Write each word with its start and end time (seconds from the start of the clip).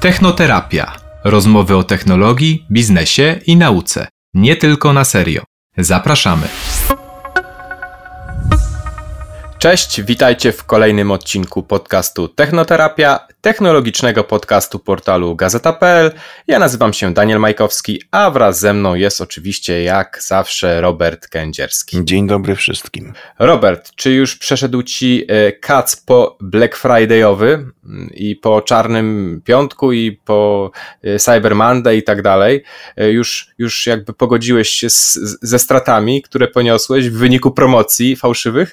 Technoterapia. 0.00 0.92
Rozmowy 1.24 1.76
o 1.76 1.82
technologii, 1.82 2.66
biznesie 2.70 3.40
i 3.46 3.56
nauce. 3.56 4.08
Nie 4.34 4.56
tylko 4.56 4.92
na 4.92 5.04
serio. 5.04 5.42
Zapraszamy. 5.76 6.48
Cześć, 9.60 10.02
witajcie 10.02 10.52
w 10.52 10.64
kolejnym 10.64 11.10
odcinku 11.10 11.62
podcastu 11.62 12.28
Technoterapia, 12.28 13.20
technologicznego 13.40 14.24
podcastu 14.24 14.78
portalu 14.78 15.36
gazeta.pl. 15.36 16.12
Ja 16.46 16.58
nazywam 16.58 16.92
się 16.92 17.14
Daniel 17.14 17.38
Majkowski, 17.38 18.02
a 18.10 18.30
wraz 18.30 18.60
ze 18.60 18.74
mną 18.74 18.94
jest 18.94 19.20
oczywiście 19.20 19.82
jak 19.82 20.18
zawsze 20.22 20.80
Robert 20.80 21.28
Kędzierski. 21.28 22.04
Dzień 22.04 22.26
dobry 22.26 22.56
wszystkim. 22.56 23.12
Robert, 23.38 23.90
czy 23.96 24.12
już 24.12 24.36
przeszedł 24.36 24.82
ci 24.82 25.24
e, 25.28 25.52
kac 25.52 25.96
po 25.96 26.38
Black 26.40 26.78
Friday'owy 26.82 27.44
mm, 27.44 28.10
i 28.14 28.36
po 28.36 28.62
Czarnym 28.62 29.40
Piątku 29.44 29.92
i 29.92 30.12
po 30.12 30.70
e, 31.02 31.18
Cyber 31.18 31.54
Monday 31.54 31.96
i 31.96 32.02
tak 32.02 32.22
dalej? 32.22 32.62
E, 32.96 33.10
już, 33.10 33.48
już 33.58 33.86
jakby 33.86 34.12
pogodziłeś 34.12 34.68
się 34.68 34.90
z, 34.90 35.18
ze 35.42 35.58
stratami, 35.58 36.22
które 36.22 36.48
poniosłeś 36.48 37.10
w 37.10 37.18
wyniku 37.18 37.50
promocji 37.50 38.16
fałszywych? 38.16 38.72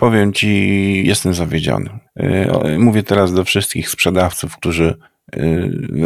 Powiem 0.00 0.32
ci, 0.32 1.02
jestem 1.06 1.34
zawiedziony. 1.34 1.90
E, 2.16 2.78
mówię 2.78 3.02
teraz 3.02 3.32
do 3.32 3.44
wszystkich 3.44 3.90
sprzedawców, 3.90 4.56
którzy 4.56 4.96
e, 5.32 5.40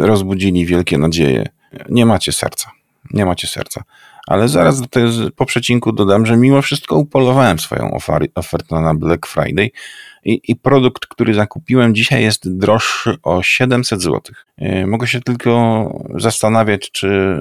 rozbudzili 0.05 0.65
wielkie 0.65 0.97
nadzieje. 0.97 1.47
Nie 1.89 2.05
macie 2.05 2.31
serca. 2.31 2.71
Nie 3.11 3.25
macie 3.25 3.47
serca. 3.47 3.83
Ale 4.27 4.49
zaraz 4.49 4.81
do 4.81 4.87
tego, 4.87 5.09
po 5.35 5.45
przecinku 5.45 5.91
dodam, 5.91 6.25
że 6.25 6.37
mimo 6.37 6.61
wszystko 6.61 6.95
upolowałem 6.95 7.59
swoją 7.59 7.97
ofertę 8.35 8.75
na 8.75 8.95
Black 8.95 9.27
Friday 9.27 9.71
i, 10.25 10.41
i 10.47 10.55
produkt, 10.55 11.05
który 11.05 11.33
zakupiłem 11.33 11.95
dzisiaj 11.95 12.23
jest 12.23 12.57
droższy 12.57 13.17
o 13.23 13.43
700 13.43 14.01
zł. 14.01 14.21
E, 14.57 14.87
mogę 14.87 15.07
się 15.07 15.21
tylko 15.21 16.05
zastanawiać, 16.15 16.91
czy, 16.91 17.37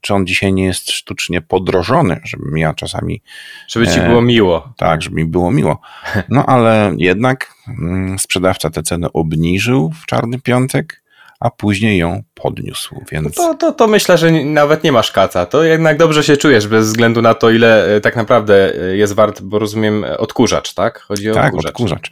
czy 0.00 0.14
on 0.14 0.26
dzisiaj 0.26 0.52
nie 0.52 0.64
jest 0.64 0.90
sztucznie 0.90 1.40
podrożony, 1.40 2.20
żebym 2.24 2.58
ja 2.58 2.74
czasami... 2.74 3.22
Żeby 3.68 3.86
ci 3.86 4.00
było 4.00 4.22
miło. 4.22 4.72
Tak, 4.76 5.02
żeby 5.02 5.16
mi 5.16 5.24
było 5.24 5.50
miło. 5.50 5.80
No 6.28 6.46
ale 6.46 6.94
jednak 6.98 7.54
mm, 7.68 8.18
sprzedawca 8.18 8.70
tę 8.70 8.82
cenę 8.82 9.12
obniżył 9.12 9.92
w 10.02 10.06
czarny 10.06 10.40
piątek 10.40 11.02
a 11.40 11.50
później 11.50 11.98
ją 11.98 12.22
podniósł, 12.34 13.04
więc... 13.12 13.36
No 13.38 13.44
to, 13.44 13.54
to, 13.54 13.72
to 13.72 13.86
myślę, 13.86 14.18
że 14.18 14.30
nawet 14.30 14.84
nie 14.84 14.92
masz 14.92 15.12
kaca. 15.12 15.46
To 15.46 15.64
jednak 15.64 15.98
dobrze 15.98 16.24
się 16.24 16.36
czujesz, 16.36 16.66
bez 16.66 16.86
względu 16.86 17.22
na 17.22 17.34
to, 17.34 17.50
ile 17.50 17.96
e, 17.96 18.00
tak 18.00 18.16
naprawdę 18.16 18.74
e, 18.74 18.96
jest 18.96 19.12
wart, 19.12 19.42
bo 19.42 19.58
rozumiem, 19.58 20.04
odkurzacz, 20.18 20.74
tak? 20.74 21.00
Chodzi 21.00 21.30
o 21.30 21.34
tak, 21.34 21.44
odkurzacz. 21.44 21.70
odkurzacz. 21.70 22.10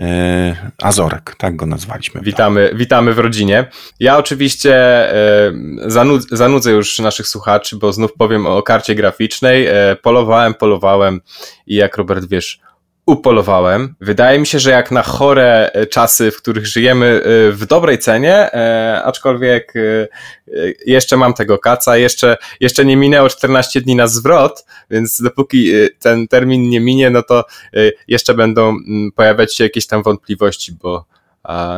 E, 0.00 0.70
Azorek, 0.82 1.34
tak 1.38 1.56
go 1.56 1.66
nazwaliśmy. 1.66 2.20
Witamy, 2.20 2.70
witamy 2.74 3.14
w 3.14 3.18
rodzinie. 3.18 3.66
Ja 4.00 4.18
oczywiście 4.18 4.72
zanudzę 6.30 6.70
już 6.70 6.98
naszych 6.98 7.28
słuchaczy, 7.28 7.76
bo 7.76 7.92
znów 7.92 8.12
powiem 8.12 8.46
o 8.46 8.62
karcie 8.62 8.94
graficznej. 8.94 9.68
polowałem, 10.02 10.54
polowałem 10.54 11.20
i 11.66 11.74
jak 11.74 11.96
Robert 11.96 12.24
wiesz, 12.24 12.60
upolowałem. 13.06 13.94
Wydaje 14.00 14.38
mi 14.38 14.46
się, 14.46 14.58
że 14.58 14.70
jak 14.70 14.90
na 14.90 15.02
chore 15.02 15.70
e, 15.72 15.86
czasy, 15.86 16.30
w 16.30 16.36
których 16.36 16.66
żyjemy 16.66 17.06
e, 17.06 17.52
w 17.52 17.66
dobrej 17.66 17.98
cenie, 17.98 18.52
e, 18.52 19.02
aczkolwiek 19.04 19.72
jeszcze 20.86 21.16
mam 21.16 21.34
tego 21.34 21.58
kaca, 21.58 21.96
jeszcze, 21.96 22.36
jeszcze 22.60 22.84
nie 22.84 22.96
minęło 22.96 23.28
14 23.28 23.80
dni 23.80 23.96
na 23.96 24.06
zwrot, 24.06 24.64
więc 24.90 25.20
dopóki 25.22 25.72
ten 25.98 26.28
termin 26.28 26.68
nie 26.68 26.80
minie, 26.80 27.10
no 27.10 27.22
to 27.22 27.44
jeszcze 28.08 28.34
będą 28.34 28.68
mm, 28.68 29.12
pojawiać 29.12 29.56
się 29.56 29.64
jakieś 29.64 29.86
tam 29.86 30.02
wątpliwości, 30.02 30.72
bo 30.72 31.04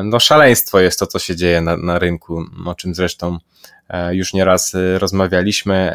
no 0.05 0.21
szaleństwo 0.21 0.81
jest 0.81 0.99
to, 0.99 1.07
co 1.07 1.19
się 1.19 1.37
dzieje 1.37 1.61
na, 1.61 1.77
na 1.77 1.99
rynku, 1.99 2.45
o 2.67 2.75
czym 2.75 2.95
zresztą 2.95 3.39
już 4.11 4.33
nieraz 4.33 4.73
rozmawialiśmy, 4.99 5.95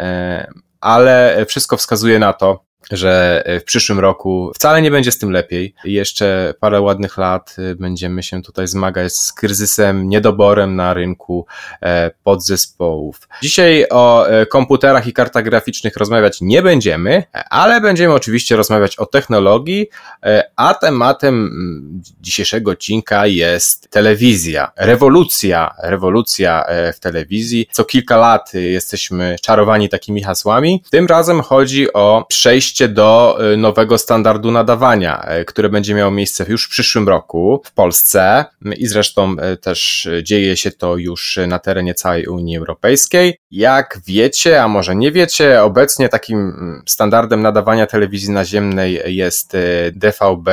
ale 0.81 1.45
wszystko 1.47 1.77
wskazuje 1.77 2.19
na 2.19 2.33
to, 2.33 2.68
że 2.91 3.43
w 3.61 3.63
przyszłym 3.63 3.99
roku 3.99 4.51
wcale 4.55 4.81
nie 4.81 4.91
będzie 4.91 5.11
z 5.11 5.17
tym 5.17 5.31
lepiej. 5.31 5.73
Jeszcze 5.83 6.53
parę 6.59 6.81
ładnych 6.81 7.17
lat 7.17 7.55
y, 7.59 7.75
będziemy 7.75 8.23
się 8.23 8.41
tutaj 8.41 8.67
zmagać 8.67 9.13
z 9.13 9.33
kryzysem, 9.33 10.09
niedoborem 10.09 10.75
na 10.75 10.93
rynku 10.93 11.45
e, 11.81 12.11
podzespołów. 12.23 13.27
Dzisiaj 13.41 13.85
o 13.89 14.27
e, 14.27 14.45
komputerach 14.45 15.07
i 15.07 15.13
kartach 15.13 15.43
graficznych 15.43 15.97
rozmawiać 15.97 16.37
nie 16.41 16.61
będziemy, 16.61 17.23
ale 17.49 17.81
będziemy 17.81 18.13
oczywiście 18.13 18.55
rozmawiać 18.55 18.99
o 18.99 19.05
technologii, 19.05 19.87
e, 20.23 20.43
a 20.55 20.73
tematem 20.73 21.35
mm, 21.35 22.01
dzisiejszego 22.21 22.71
odcinka 22.71 23.27
jest 23.27 23.89
telewizja. 23.89 24.71
Rewolucja, 24.77 25.73
rewolucja 25.83 26.65
w 26.93 26.99
telewizji. 26.99 27.67
Co 27.71 27.85
kilka 27.85 28.17
lat 28.17 28.53
jesteśmy 28.53 29.35
czarowani 29.41 29.89
takimi 29.89 30.23
hasłami. 30.23 30.83
Tym 30.91 31.07
razem 31.07 31.41
chodzi 31.41 31.93
o 31.93 32.25
przejście 32.29 32.68
do 32.87 33.39
y, 33.53 33.57
nowego 33.57 33.97
standardu 33.97 34.51
nadawania, 34.51 35.39
y, 35.41 35.45
które 35.45 35.69
będzie 35.69 35.93
miało 35.93 36.11
miejsce 36.11 36.45
już 36.47 36.65
w 36.65 36.69
przyszłym 36.69 37.09
roku 37.09 37.61
w 37.65 37.71
Polsce 37.71 38.45
i 38.77 38.87
zresztą 38.87 39.35
y, 39.53 39.57
też 39.57 40.09
dzieje 40.23 40.57
się 40.57 40.71
to 40.71 40.97
już 40.97 41.39
na 41.47 41.59
terenie 41.59 41.93
całej 41.93 42.27
Unii 42.27 42.57
Europejskiej. 42.57 43.37
Jak 43.51 43.99
wiecie, 44.05 44.63
a 44.63 44.67
może 44.67 44.95
nie 44.95 45.11
wiecie, 45.11 45.63
obecnie 45.63 46.09
takim 46.09 46.39
mm, 46.39 46.83
standardem 46.85 47.41
nadawania 47.41 47.87
telewizji 47.87 48.31
naziemnej 48.31 49.01
jest 49.05 49.57
DVB 49.91 50.49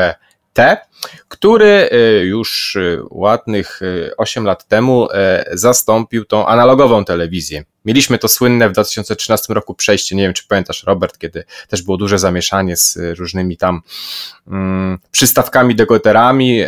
T, 0.56 0.76
który 1.28 1.90
już 2.24 2.78
ładnych 3.10 3.80
8 4.16 4.44
lat 4.44 4.68
temu 4.68 5.08
zastąpił 5.52 6.24
tą 6.24 6.46
analogową 6.46 7.04
telewizję. 7.04 7.64
Mieliśmy 7.86 8.18
to 8.18 8.28
słynne 8.28 8.68
w 8.68 8.72
2013 8.72 9.54
roku 9.54 9.74
przejście, 9.74 10.16
nie 10.16 10.22
wiem 10.22 10.34
czy 10.34 10.46
pamiętasz 10.48 10.84
Robert, 10.84 11.18
kiedy 11.18 11.44
też 11.68 11.82
było 11.82 11.96
duże 11.96 12.18
zamieszanie 12.18 12.76
z 12.76 12.98
różnymi 13.18 13.56
tam 13.56 13.80
mm, 14.48 14.98
przystawkami, 15.10 15.74
dekoderami, 15.74 16.60
e, 16.60 16.66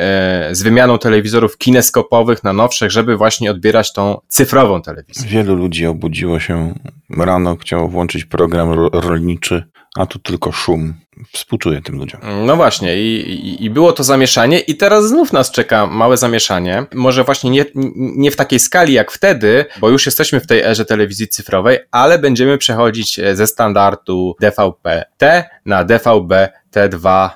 z 0.53 0.63
wymianą 0.63 0.99
telewizorów 0.99 1.59
kineskopowych 1.59 2.45
na 2.45 2.53
nowszych, 2.53 2.91
żeby 2.91 3.17
właśnie 3.17 3.51
odbierać 3.51 3.93
tą 3.93 4.21
cyfrową 4.29 4.83
telewizję. 4.83 5.29
Wielu 5.29 5.55
ludzi 5.55 5.87
obudziło 5.87 6.41
się 6.41 6.75
rano, 7.11 7.57
chciało 7.57 7.89
włączyć 7.89 8.25
program 8.25 8.73
rolniczy, 8.93 9.65
a 9.99 10.07
tu 10.07 10.19
tylko 10.19 10.53
szum. 10.53 10.95
Współczuję 11.33 11.83
tym 11.83 11.99
ludziom. 11.99 12.21
No 12.47 12.57
właśnie, 12.57 13.03
i, 13.03 13.65
i, 13.65 13.71
było 13.71 13.93
to 13.93 14.05
zamieszanie, 14.05 14.61
i 14.61 14.77
teraz 14.77 15.09
znów 15.09 15.33
nas 15.33 15.51
czeka 15.51 15.87
małe 15.87 16.17
zamieszanie. 16.17 16.87
Może 16.95 17.25
właśnie 17.25 17.51
nie, 17.51 17.65
nie 17.95 18.31
w 18.31 18.37
takiej 18.37 18.61
skali 18.61 18.93
jak 18.93 19.11
wtedy, 19.11 19.65
bo 19.81 19.91
już 19.91 20.07
jesteśmy 20.07 20.41
w 20.41 20.47
tej 20.47 20.61
erze 20.61 20.85
telewizji 20.85 21.29
cyfrowej, 21.29 21.79
ale 21.91 22.19
będziemy 22.19 22.59
przechodzić 22.59 23.21
ze 23.33 23.47
standardu 23.47 24.37
DVB-T 24.41 25.45
na 25.65 25.85
DVB-T2 25.85 27.09
E, 27.09 27.31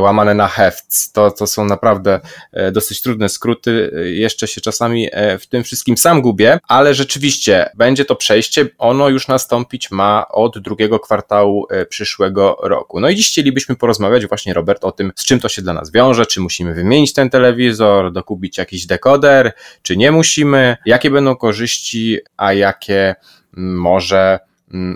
łamane 0.00 0.34
na 0.34 0.48
hefts. 0.48 1.12
To, 1.12 1.30
to 1.30 1.46
są 1.46 1.64
naprawdę 1.64 2.20
e, 2.52 2.72
dosyć 2.72 3.02
trudne 3.02 3.28
skróty. 3.28 3.92
E, 3.96 4.10
jeszcze 4.10 4.48
się 4.48 4.60
czasami 4.60 5.08
w 5.40 5.46
tym 5.46 5.64
wszystkim 5.64 5.96
sam 5.96 6.22
gubię, 6.22 6.58
ale 6.68 6.94
rzeczywiście 6.94 7.70
będzie 7.74 8.04
to 8.04 8.16
przejście. 8.16 8.68
Ono 8.78 9.08
już 9.08 9.28
nastąpić 9.28 9.90
ma 9.90 10.28
od 10.28 10.58
drugiego 10.58 10.98
kwartału 10.98 11.66
przyszłego 11.88 12.56
roku. 12.62 13.00
No 13.00 13.08
i 13.08 13.16
dziś 13.16 13.28
chcielibyśmy 13.28 13.76
porozmawiać 13.76 14.26
właśnie, 14.26 14.54
Robert, 14.54 14.84
o 14.84 14.92
tym, 14.92 15.12
z 15.16 15.24
czym 15.24 15.40
to 15.40 15.48
się 15.48 15.62
dla 15.62 15.72
nas 15.72 15.90
wiąże, 15.90 16.26
czy 16.26 16.40
musimy 16.40 16.74
wymienić 16.74 17.12
ten 17.12 17.30
telewizor, 17.30 18.12
dokupić 18.12 18.58
jakiś 18.58 18.86
dekoder, 18.86 19.52
czy 19.82 19.96
nie 19.96 20.12
musimy, 20.12 20.76
jakie 20.86 21.10
będą 21.10 21.36
korzyści, 21.36 22.18
a 22.36 22.52
jakie 22.52 23.14
może 23.56 24.38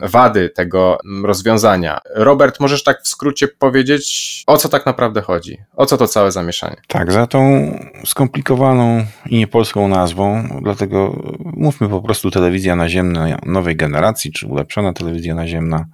wady 0.03 0.51
tego 0.51 0.99
mm, 1.05 1.27
rozwiązania. 1.27 2.01
Robert, 2.15 2.61
możesz 2.61 2.85
tak 2.85 3.03
w 3.03 3.09
skrócie 3.09 3.49
powiedzieć, 3.49 4.43
o 4.47 4.57
co 4.57 4.69
tak 4.69 4.87
naprawdę 4.87 5.21
chodzi? 5.21 5.59
O 5.77 5.87
co 5.87 5.97
to 5.97 6.09
całe 6.09 6.33
zamieszanie? 6.33 6.77
Tak, 6.89 7.12
za 7.12 7.27
tą 7.27 7.71
skomplikowaną 8.05 9.07
i 9.27 9.39
niepolską 9.39 9.89
nazwą, 9.89 10.48
dlatego 10.63 11.22
mówmy 11.39 11.89
po 11.89 12.01
prostu 12.01 12.31
telewizja 12.31 12.77
naziemna 12.77 13.39
nowej 13.47 13.77
generacji, 13.77 14.33
czy 14.33 14.47
ulepszona 14.47 14.93
telewizja 14.93 15.34
naziemna 15.34 15.87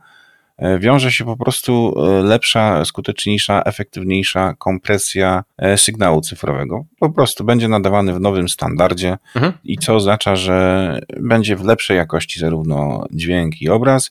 wiąże 0.78 1.12
się 1.12 1.24
po 1.24 1.36
prostu 1.36 1.94
e, 1.96 2.22
lepsza, 2.22 2.84
skuteczniejsza, 2.84 3.62
efektywniejsza 3.62 4.54
kompresja 4.58 5.44
e, 5.58 5.78
sygnału 5.78 6.20
cyfrowego. 6.20 6.84
Po 6.98 7.10
prostu 7.10 7.44
będzie 7.44 7.68
nadawany 7.68 8.14
w 8.14 8.20
nowym 8.20 8.48
standardzie 8.48 9.18
mhm. 9.36 9.52
i 9.64 9.78
co 9.78 9.94
oznacza, 9.94 10.36
że 10.36 11.00
będzie 11.20 11.56
w 11.56 11.64
lepszej 11.64 11.96
jakości 11.96 12.40
zarówno 12.40 13.06
dźwięk 13.10 13.62
i 13.62 13.68
obraz, 13.68 14.10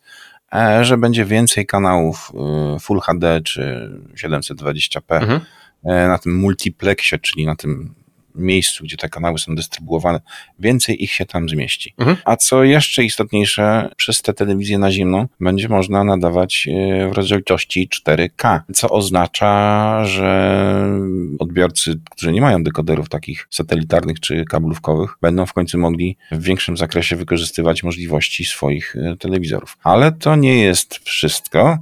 że 0.81 0.97
będzie 0.97 1.25
więcej 1.25 1.65
kanałów 1.65 2.31
Full 2.79 2.99
HD 2.99 3.41
czy 3.41 3.91
720p 4.15 5.21
mhm. 5.21 5.41
na 5.83 6.17
tym 6.17 6.39
multiplexie, 6.39 7.19
czyli 7.19 7.45
na 7.45 7.55
tym 7.55 7.93
miejscu, 8.35 8.83
gdzie 8.83 8.97
te 8.97 9.09
kanały 9.09 9.39
są 9.39 9.55
dystrybuowane, 9.55 10.21
więcej 10.59 11.03
ich 11.03 11.11
się 11.11 11.25
tam 11.25 11.49
zmieści. 11.49 11.93
Mhm. 11.97 12.17
A 12.25 12.35
co 12.35 12.63
jeszcze 12.63 13.03
istotniejsze, 13.03 13.89
przez 13.97 14.21
tę 14.21 14.33
telewizję 14.33 14.77
naziemną 14.77 15.27
będzie 15.39 15.69
można 15.69 16.03
nadawać 16.03 16.67
e, 16.67 17.09
w 17.09 17.13
rozdzielczości 17.13 17.89
4K, 18.05 18.59
co 18.73 18.89
oznacza, 18.89 20.05
że 20.05 20.29
odbiorcy, 21.39 21.99
którzy 22.11 22.31
nie 22.31 22.41
mają 22.41 22.63
dekoderów 22.63 23.09
takich 23.09 23.47
satelitarnych 23.49 24.19
czy 24.19 24.45
kablówkowych, 24.45 25.17
będą 25.21 25.45
w 25.45 25.53
końcu 25.53 25.77
mogli 25.77 26.17
w 26.31 26.43
większym 26.43 26.77
zakresie 26.77 27.15
wykorzystywać 27.15 27.83
możliwości 27.83 28.45
swoich 28.45 28.95
e, 28.95 29.17
telewizorów. 29.17 29.77
Ale 29.83 30.11
to 30.11 30.35
nie 30.35 30.63
jest 30.63 30.99
wszystko 31.03 31.77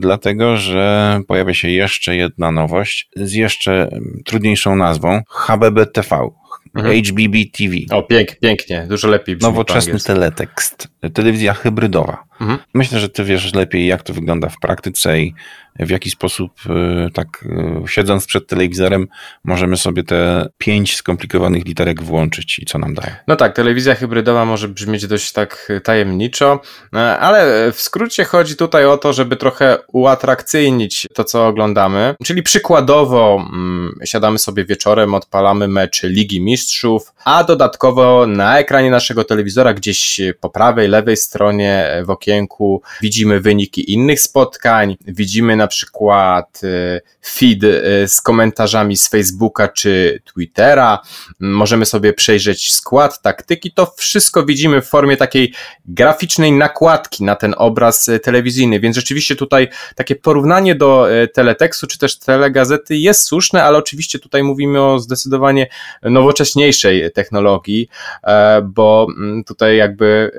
dlatego 0.00 0.56
że 0.56 1.20
pojawia 1.26 1.54
się 1.54 1.70
jeszcze 1.70 2.16
jedna 2.16 2.50
nowość 2.50 3.08
z 3.16 3.32
jeszcze 3.32 3.88
trudniejszą 4.24 4.76
nazwą 4.76 5.20
HBBTV. 5.28 6.28
Mhm. 6.74 7.04
HBB 7.04 7.36
TV. 7.52 7.74
O, 7.90 8.02
pięk, 8.02 8.38
pięknie, 8.38 8.86
dużo 8.88 9.08
lepiej 9.08 9.36
brzmi 9.36 9.50
Nowoczesny 9.50 10.00
teletekst, 10.00 10.88
telewizja 11.14 11.54
hybrydowa. 11.54 12.24
Mhm. 12.40 12.58
Myślę, 12.74 13.00
że 13.00 13.08
ty 13.08 13.24
wiesz 13.24 13.54
lepiej, 13.54 13.86
jak 13.86 14.02
to 14.02 14.14
wygląda 14.14 14.48
w 14.48 14.58
praktyce 14.58 15.20
i 15.20 15.34
w 15.78 15.90
jaki 15.90 16.10
sposób, 16.10 16.52
e, 16.68 17.10
tak 17.10 17.44
e, 17.82 17.88
siedząc 17.88 18.26
przed 18.26 18.46
telewizorem, 18.46 19.08
możemy 19.44 19.76
sobie 19.76 20.04
te 20.04 20.48
pięć 20.58 20.96
skomplikowanych 20.96 21.64
literek 21.64 22.02
włączyć 22.02 22.58
i 22.58 22.66
co 22.66 22.78
nam 22.78 22.94
daje. 22.94 23.16
No 23.26 23.36
tak, 23.36 23.56
telewizja 23.56 23.94
hybrydowa 23.94 24.44
może 24.44 24.68
brzmieć 24.68 25.06
dość 25.06 25.32
tak 25.32 25.72
tajemniczo, 25.84 26.60
e, 26.94 27.18
ale 27.18 27.72
w 27.72 27.80
skrócie 27.80 28.24
chodzi 28.24 28.56
tutaj 28.56 28.86
o 28.86 28.96
to, 28.96 29.12
żeby 29.12 29.36
trochę 29.36 29.78
uatrakcyjnić 29.92 31.06
to, 31.14 31.24
co 31.24 31.46
oglądamy. 31.46 32.14
Czyli 32.24 32.42
przykładowo 32.42 33.46
mm, 33.52 33.94
siadamy 34.04 34.38
sobie 34.38 34.64
wieczorem, 34.64 35.14
odpalamy 35.14 35.68
mecz 35.68 36.02
Ligi 36.02 36.40
Mistrzów, 36.40 37.12
a 37.24 37.44
dodatkowo 37.44 38.26
na 38.26 38.58
ekranie 38.58 38.90
naszego 38.90 39.24
telewizora 39.24 39.74
gdzieś 39.74 40.20
po 40.40 40.50
prawej, 40.50 40.88
lewej 40.88 41.16
stronie 41.16 42.02
w 42.04 42.10
okienku 42.10 42.82
widzimy 43.00 43.40
wyniki 43.40 43.92
innych 43.92 44.20
spotkań, 44.20 44.96
widzimy 45.06 45.56
na 45.62 45.66
przykład 45.66 46.60
y, 46.64 47.00
feed 47.26 47.64
y, 47.64 48.08
z 48.08 48.20
komentarzami 48.20 48.96
z 48.96 49.08
Facebooka 49.08 49.68
czy 49.68 50.22
Twittera, 50.24 50.98
możemy 51.40 51.86
sobie 51.86 52.12
przejrzeć 52.12 52.72
skład, 52.72 53.22
taktyki, 53.22 53.72
to 53.72 53.94
wszystko 53.96 54.44
widzimy 54.44 54.82
w 54.82 54.86
formie 54.86 55.16
takiej 55.16 55.54
graficznej 55.84 56.52
nakładki 56.52 57.24
na 57.24 57.36
ten 57.36 57.54
obraz 57.58 58.08
y, 58.08 58.18
telewizyjny, 58.18 58.80
więc 58.80 58.96
rzeczywiście 58.96 59.36
tutaj 59.36 59.68
takie 59.94 60.16
porównanie 60.16 60.74
do 60.74 61.08
teletekstu 61.34 61.86
czy 61.86 61.98
też 61.98 62.18
telegazety 62.18 62.96
jest 62.96 63.22
słuszne, 63.22 63.64
ale 63.64 63.78
oczywiście 63.78 64.18
tutaj 64.18 64.42
mówimy 64.42 64.82
o 64.82 64.98
zdecydowanie 64.98 65.66
nowocześniejszej 66.02 67.12
technologii, 67.12 67.88
e, 68.24 68.62
bo 68.62 69.06
mm, 69.16 69.44
tutaj 69.44 69.76
jakby 69.76 70.30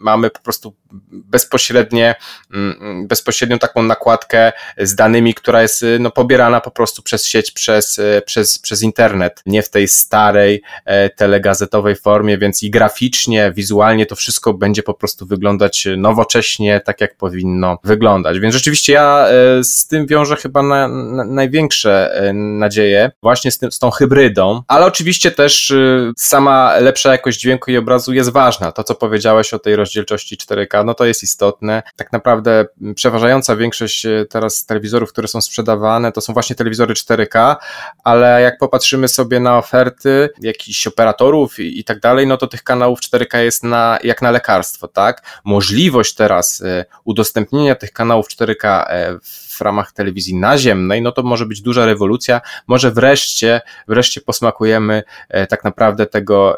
mamy 0.00 0.30
po 0.30 0.40
prostu 0.40 0.79
bezpośrednie, 1.10 2.14
mm, 2.54 3.06
bezpośrednią 3.08 3.58
taką 3.58 3.82
nakładkę 3.82 4.52
z 4.78 4.94
danymi, 4.94 5.34
która 5.34 5.62
jest 5.62 5.84
no, 6.00 6.10
pobierana 6.10 6.60
po 6.60 6.70
prostu 6.70 7.02
przez 7.02 7.26
sieć, 7.26 7.50
przez, 7.50 8.00
przez, 8.26 8.58
przez 8.58 8.82
internet, 8.82 9.42
nie 9.46 9.62
w 9.62 9.70
tej 9.70 9.88
starej 9.88 10.62
e, 10.84 11.10
telegazetowej 11.10 11.96
formie, 11.96 12.38
więc 12.38 12.62
i 12.62 12.70
graficznie, 12.70 13.52
wizualnie 13.56 14.06
to 14.06 14.16
wszystko 14.16 14.54
będzie 14.54 14.82
po 14.82 14.94
prostu 14.94 15.26
wyglądać 15.26 15.88
nowocześnie, 15.96 16.80
tak 16.80 17.00
jak 17.00 17.16
powinno 17.16 17.78
wyglądać. 17.84 18.38
Więc 18.38 18.54
rzeczywiście 18.54 18.92
ja 18.92 19.26
e, 19.28 19.64
z 19.64 19.86
tym 19.86 20.06
wiążę 20.06 20.36
chyba 20.36 20.62
na, 20.62 20.88
na 20.88 21.24
największe 21.24 22.14
e, 22.14 22.32
nadzieje, 22.32 23.10
właśnie 23.22 23.50
z, 23.50 23.58
tym, 23.58 23.72
z 23.72 23.78
tą 23.78 23.90
hybrydą, 23.90 24.62
ale 24.68 24.86
oczywiście 24.86 25.30
też 25.30 25.72
sama 26.16 26.78
lepsza 26.78 27.12
jakość 27.12 27.40
dźwięku 27.40 27.70
i 27.70 27.76
obrazu 27.76 28.12
jest 28.12 28.30
ważna. 28.30 28.72
To, 28.72 28.84
co 28.84 28.94
powiedziałeś 28.94 29.54
o 29.54 29.58
tej 29.58 29.76
rozdzielczości 29.76 30.36
4K, 30.36 30.79
no 30.84 30.94
to 30.94 31.04
jest 31.04 31.22
istotne. 31.22 31.82
Tak 31.96 32.12
naprawdę 32.12 32.66
przeważająca 32.94 33.56
większość 33.56 34.06
e, 34.06 34.26
teraz 34.30 34.64
telewizorów, 34.66 35.12
które 35.12 35.28
są 35.28 35.40
sprzedawane, 35.40 36.12
to 36.12 36.20
są 36.20 36.32
właśnie 36.32 36.56
telewizory 36.56 36.94
4K, 36.94 37.56
ale 38.04 38.42
jak 38.42 38.58
popatrzymy 38.58 39.08
sobie 39.08 39.40
na 39.40 39.58
oferty 39.58 40.28
jakichś 40.40 40.86
operatorów 40.86 41.58
i, 41.60 41.80
i 41.80 41.84
tak 41.84 42.00
dalej, 42.00 42.26
no 42.26 42.36
to 42.36 42.46
tych 42.46 42.62
kanałów 42.62 43.00
4K 43.00 43.38
jest 43.38 43.64
na, 43.64 43.98
jak 44.04 44.22
na 44.22 44.30
lekarstwo, 44.30 44.88
tak? 44.88 45.40
Możliwość 45.44 46.14
teraz 46.14 46.62
e, 46.62 46.84
udostępnienia 47.04 47.74
tych 47.74 47.92
kanałów 47.92 48.26
4K 48.28 48.84
e, 48.88 49.18
w 49.60 49.62
ramach 49.62 49.92
telewizji 49.92 50.34
naziemnej, 50.34 51.02
no 51.02 51.12
to 51.12 51.22
może 51.22 51.46
być 51.46 51.60
duża 51.62 51.86
rewolucja, 51.86 52.40
może 52.66 52.90
wreszcie, 52.90 53.60
wreszcie 53.88 54.20
posmakujemy 54.20 55.02
tak 55.48 55.64
naprawdę 55.64 56.06
tego 56.06 56.56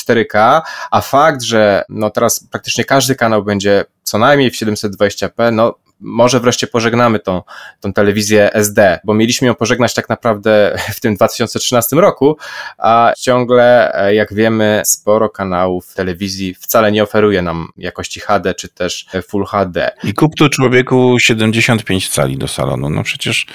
4K, 0.00 0.60
a 0.90 1.00
fakt, 1.00 1.42
że 1.42 1.84
no 1.88 2.10
teraz 2.10 2.46
praktycznie 2.50 2.84
każdy 2.84 3.14
kanał 3.14 3.44
będzie 3.44 3.84
co 4.02 4.18
najmniej 4.18 4.50
w 4.50 4.54
720p, 4.54 5.52
no 5.52 5.74
może 6.00 6.40
wreszcie 6.40 6.66
pożegnamy 6.66 7.18
tą, 7.18 7.42
tą 7.80 7.92
telewizję 7.92 8.52
SD, 8.52 8.98
bo 9.04 9.14
mieliśmy 9.14 9.46
ją 9.46 9.54
pożegnać 9.54 9.94
tak 9.94 10.08
naprawdę 10.08 10.78
w 10.96 11.00
tym 11.00 11.14
2013 11.14 11.96
roku, 11.96 12.36
a 12.78 13.12
ciągle, 13.18 13.94
e, 13.94 14.14
jak 14.14 14.34
wiemy, 14.34 14.82
sporo 14.84 15.28
kanałów 15.28 15.94
telewizji 15.94 16.54
wcale 16.54 16.92
nie 16.92 17.02
oferuje 17.02 17.42
nam 17.42 17.68
jakości 17.76 18.20
HD 18.20 18.54
czy 18.54 18.68
też 18.68 19.06
Full 19.28 19.44
HD. 19.44 19.90
I 20.04 20.14
kup 20.14 20.34
tu 20.36 20.48
człowieku 20.48 21.16
75 21.20 22.08
cali 22.08 22.38
do 22.38 22.48
salonu. 22.48 22.90
No 22.90 23.02
przecież 23.02 23.46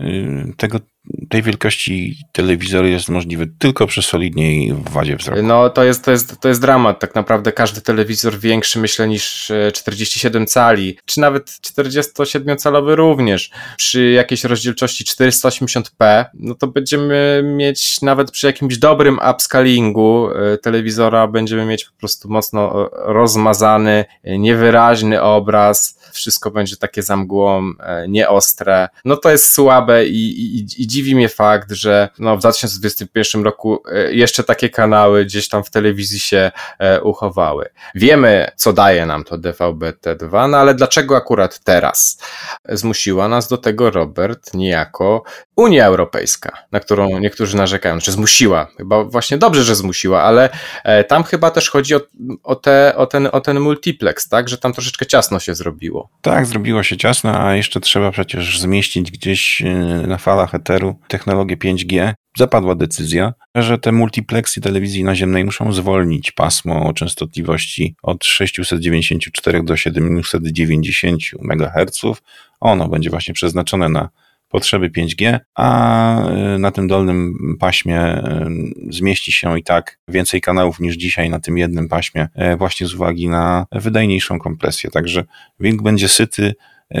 y, 0.00 0.54
tego 0.56 0.78
tej 1.30 1.42
wielkości 1.42 2.16
telewizor 2.32 2.84
jest 2.84 3.08
możliwy 3.08 3.46
tylko 3.58 3.86
przy 3.86 4.02
solidniej 4.02 4.74
wadzie 4.90 5.16
wzroku. 5.16 5.42
No 5.42 5.70
to 5.70 5.84
jest, 5.84 6.04
to, 6.04 6.10
jest, 6.10 6.40
to 6.40 6.48
jest 6.48 6.60
dramat. 6.60 7.00
Tak 7.00 7.14
naprawdę 7.14 7.52
każdy 7.52 7.80
telewizor 7.80 8.38
większy, 8.38 8.78
myślę, 8.78 9.08
niż 9.08 9.52
47 9.74 10.42
e, 10.42 10.46
cali, 10.46 10.98
czy 11.04 11.20
nawet 11.20 11.50
47-calowy 11.50 12.94
również. 12.94 13.50
Przy 13.76 14.10
jakiejś 14.10 14.44
rozdzielczości 14.44 15.04
480p, 15.04 16.24
no 16.34 16.54
to 16.54 16.66
będziemy 16.66 17.42
mieć 17.44 18.02
nawet 18.02 18.30
przy 18.30 18.46
jakimś 18.46 18.78
dobrym 18.78 19.18
upscalingu 19.30 20.28
e, 20.30 20.58
telewizora, 20.58 21.26
będziemy 21.26 21.66
mieć 21.66 21.84
po 21.84 21.92
prostu 21.98 22.28
mocno 22.28 22.86
e, 22.86 22.88
rozmazany, 22.92 24.04
niewyraźny 24.24 25.22
obraz. 25.22 25.98
Wszystko 26.12 26.50
będzie 26.50 26.76
takie 26.76 27.02
za 27.02 27.16
mgłą, 27.16 27.72
nieostre. 28.08 28.88
No 29.04 29.16
to 29.16 29.30
jest 29.30 29.52
słabe 29.52 30.06
i, 30.06 30.56
i, 30.58 30.82
i 30.82 30.86
dziwi 30.90 31.14
mnie 31.14 31.28
fakt, 31.28 31.72
że 31.72 32.08
no, 32.18 32.36
w 32.36 32.40
2021 32.40 33.44
roku 33.44 33.82
e, 33.92 34.12
jeszcze 34.12 34.44
takie 34.44 34.68
kanały 34.68 35.24
gdzieś 35.24 35.48
tam 35.48 35.64
w 35.64 35.70
telewizji 35.70 36.20
się 36.20 36.50
e, 36.78 37.02
uchowały. 37.02 37.68
Wiemy, 37.94 38.50
co 38.56 38.72
daje 38.72 39.06
nam 39.06 39.24
to 39.24 39.38
DVB-T2, 39.38 40.48
no 40.50 40.56
ale 40.56 40.74
dlaczego 40.74 41.16
akurat 41.16 41.58
teraz? 41.64 42.22
Zmusiła 42.68 43.28
nas 43.28 43.48
do 43.48 43.58
tego, 43.58 43.90
Robert, 43.90 44.54
niejako 44.54 45.22
Unia 45.56 45.86
Europejska, 45.86 46.52
na 46.72 46.80
którą 46.80 47.18
niektórzy 47.18 47.56
narzekają, 47.56 48.00
że 48.00 48.12
zmusiła. 48.12 48.66
Chyba 48.76 49.04
właśnie 49.04 49.38
dobrze, 49.38 49.64
że 49.64 49.74
zmusiła, 49.74 50.22
ale 50.22 50.50
e, 50.84 51.04
tam 51.04 51.24
chyba 51.24 51.50
też 51.50 51.70
chodzi 51.70 51.94
o, 51.94 52.00
o, 52.42 52.56
te, 52.56 52.96
o, 52.96 53.06
ten, 53.06 53.28
o 53.32 53.40
ten 53.40 53.60
multiplex, 53.60 54.28
tak? 54.28 54.48
Że 54.48 54.58
tam 54.58 54.72
troszeczkę 54.72 55.06
ciasno 55.06 55.38
się 55.40 55.54
zrobiło. 55.54 56.08
Tak, 56.22 56.46
zrobiło 56.46 56.82
się 56.82 56.96
ciasno, 56.96 57.40
a 57.40 57.54
jeszcze 57.54 57.80
trzeba 57.80 58.10
przecież 58.10 58.60
zmieścić 58.60 59.10
gdzieś 59.10 59.62
na 60.06 60.18
falach 60.18 60.54
eteru 60.54 60.79
technologię 61.08 61.56
5G, 61.56 62.12
zapadła 62.36 62.74
decyzja, 62.74 63.34
że 63.54 63.78
te 63.78 63.92
multiplexy 63.92 64.60
telewizji 64.60 65.04
naziemnej 65.04 65.44
muszą 65.44 65.72
zwolnić 65.72 66.32
pasmo 66.32 66.86
o 66.86 66.92
częstotliwości 66.92 67.94
od 68.02 68.24
694 68.24 69.62
do 69.62 69.76
790 69.76 71.22
MHz. 71.40 72.00
Ono 72.60 72.88
będzie 72.88 73.10
właśnie 73.10 73.34
przeznaczone 73.34 73.88
na 73.88 74.08
potrzeby 74.50 74.90
5G, 74.90 75.38
a 75.54 76.28
y, 76.54 76.58
na 76.58 76.70
tym 76.70 76.88
dolnym 76.88 77.34
paśmie 77.60 78.18
y, 78.18 78.22
zmieści 78.90 79.32
się 79.32 79.58
i 79.58 79.62
tak 79.62 79.98
więcej 80.08 80.40
kanałów 80.40 80.80
niż 80.80 80.96
dzisiaj 80.96 81.30
na 81.30 81.40
tym 81.40 81.58
jednym 81.58 81.88
paśmie, 81.88 82.28
y, 82.52 82.56
właśnie 82.56 82.86
z 82.86 82.94
uwagi 82.94 83.28
na 83.28 83.66
wydajniejszą 83.72 84.38
kompresję. 84.38 84.90
Także 84.90 85.24
Wing 85.60 85.82
będzie 85.82 86.08
syty, 86.08 86.54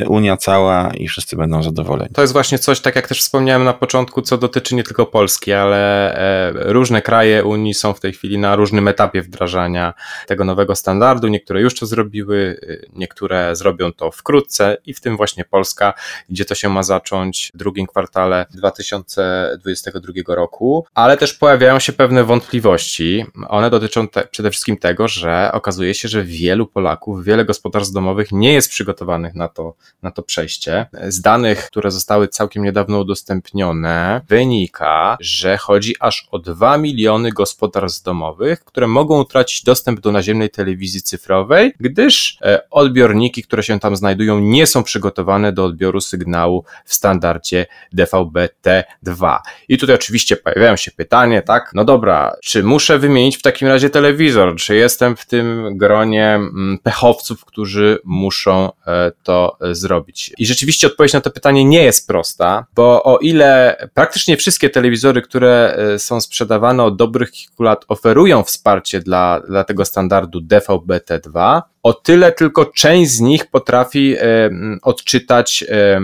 Unia 0.08 0.36
cała 0.36 0.90
i 0.94 1.08
wszyscy 1.08 1.36
będą 1.36 1.62
zadowoleni. 1.62 2.10
To 2.14 2.20
jest 2.20 2.32
właśnie 2.32 2.58
coś, 2.58 2.80
tak 2.80 2.96
jak 2.96 3.08
też 3.08 3.20
wspomniałem 3.20 3.64
na 3.64 3.72
początku, 3.72 4.22
co 4.22 4.38
dotyczy 4.38 4.74
nie 4.74 4.84
tylko 4.84 5.06
Polski, 5.06 5.52
ale 5.52 6.14
e, 6.14 6.72
różne 6.72 7.02
kraje 7.02 7.44
Unii 7.44 7.74
są 7.74 7.92
w 7.92 8.00
tej 8.00 8.12
chwili 8.12 8.38
na 8.38 8.56
różnym 8.56 8.88
etapie 8.88 9.22
wdrażania 9.22 9.94
tego 10.26 10.44
nowego 10.44 10.76
standardu. 10.76 11.28
Niektóre 11.28 11.60
już 11.60 11.74
to 11.74 11.86
zrobiły, 11.86 12.60
e, 12.68 12.76
niektóre 12.92 13.56
zrobią 13.56 13.92
to 13.92 14.10
wkrótce 14.10 14.76
i 14.86 14.94
w 14.94 15.00
tym 15.00 15.16
właśnie 15.16 15.44
Polska, 15.44 15.94
gdzie 16.28 16.44
to 16.44 16.54
się 16.54 16.68
ma 16.68 16.82
zacząć 16.82 17.50
w 17.54 17.58
drugim 17.58 17.86
kwartale 17.86 18.46
2022 18.54 20.34
roku, 20.34 20.86
ale 20.94 21.16
też 21.16 21.34
pojawiają 21.34 21.78
się 21.78 21.92
pewne 21.92 22.24
wątpliwości. 22.24 23.24
One 23.48 23.70
dotyczą 23.70 24.08
te, 24.08 24.26
przede 24.30 24.50
wszystkim 24.50 24.76
tego, 24.76 25.08
że 25.08 25.50
okazuje 25.52 25.94
się, 25.94 26.08
że 26.08 26.24
wielu 26.24 26.66
Polaków, 26.66 27.24
wiele 27.24 27.44
gospodarstw 27.44 27.94
domowych 27.94 28.32
nie 28.32 28.52
jest 28.52 28.70
przygotowanych 28.70 29.34
na 29.34 29.48
to, 29.48 29.74
na 30.02 30.10
to 30.10 30.22
przejście. 30.22 30.86
Z 31.08 31.20
danych, 31.20 31.66
które 31.66 31.90
zostały 31.90 32.28
całkiem 32.28 32.64
niedawno 32.64 32.98
udostępnione, 32.98 34.20
wynika, 34.28 35.16
że 35.20 35.56
chodzi 35.56 35.94
aż 36.00 36.28
o 36.30 36.38
2 36.38 36.78
miliony 36.78 37.32
gospodarstw 37.32 38.02
domowych, 38.02 38.64
które 38.64 38.86
mogą 38.86 39.20
utracić 39.20 39.64
dostęp 39.64 40.00
do 40.00 40.12
naziemnej 40.12 40.50
telewizji 40.50 41.02
cyfrowej, 41.02 41.72
gdyż 41.80 42.38
e, 42.42 42.70
odbiorniki, 42.70 43.42
które 43.42 43.62
się 43.62 43.80
tam 43.80 43.96
znajdują, 43.96 44.40
nie 44.40 44.66
są 44.66 44.82
przygotowane 44.82 45.52
do 45.52 45.64
odbioru 45.64 46.00
sygnału 46.00 46.64
w 46.84 46.94
standardzie 46.94 47.66
DVB-T2. 47.94 49.38
I 49.68 49.78
tutaj 49.78 49.94
oczywiście 49.94 50.36
pojawiają 50.36 50.76
się 50.76 50.90
pytanie, 50.90 51.42
tak, 51.42 51.70
no 51.74 51.84
dobra, 51.84 52.36
czy 52.42 52.62
muszę 52.62 52.98
wymienić 52.98 53.36
w 53.36 53.42
takim 53.42 53.68
razie 53.68 53.90
telewizor, 53.90 54.56
czy 54.56 54.74
jestem 54.74 55.16
w 55.16 55.26
tym 55.26 55.78
gronie 55.78 56.34
mm, 56.34 56.78
pechowców, 56.82 57.44
którzy 57.44 57.98
muszą 58.04 58.70
e, 58.86 59.12
to 59.22 59.56
zrobić? 59.74 60.34
I 60.38 60.46
rzeczywiście 60.46 60.86
odpowiedź 60.86 61.12
na 61.12 61.20
to 61.20 61.30
pytanie 61.30 61.64
nie 61.64 61.82
jest 61.82 62.06
prosta, 62.06 62.66
bo 62.74 63.02
o 63.02 63.18
ile 63.18 63.76
praktycznie 63.94 64.36
wszystkie 64.36 64.70
telewizory, 64.70 65.22
które 65.22 65.76
e, 65.94 65.98
są 65.98 66.20
sprzedawane 66.20 66.84
od 66.84 66.96
dobrych 66.96 67.30
kilku 67.30 67.62
lat 67.62 67.84
oferują 67.88 68.42
wsparcie 68.42 69.00
dla, 69.00 69.40
dla 69.48 69.64
tego 69.64 69.84
standardu 69.84 70.40
DVB-T2, 70.40 71.62
o 71.82 71.92
tyle 71.92 72.32
tylko 72.32 72.66
część 72.66 73.10
z 73.10 73.20
nich 73.20 73.46
potrafi 73.46 74.16
e, 74.18 74.50
odczytać 74.82 75.64
e, 75.68 76.00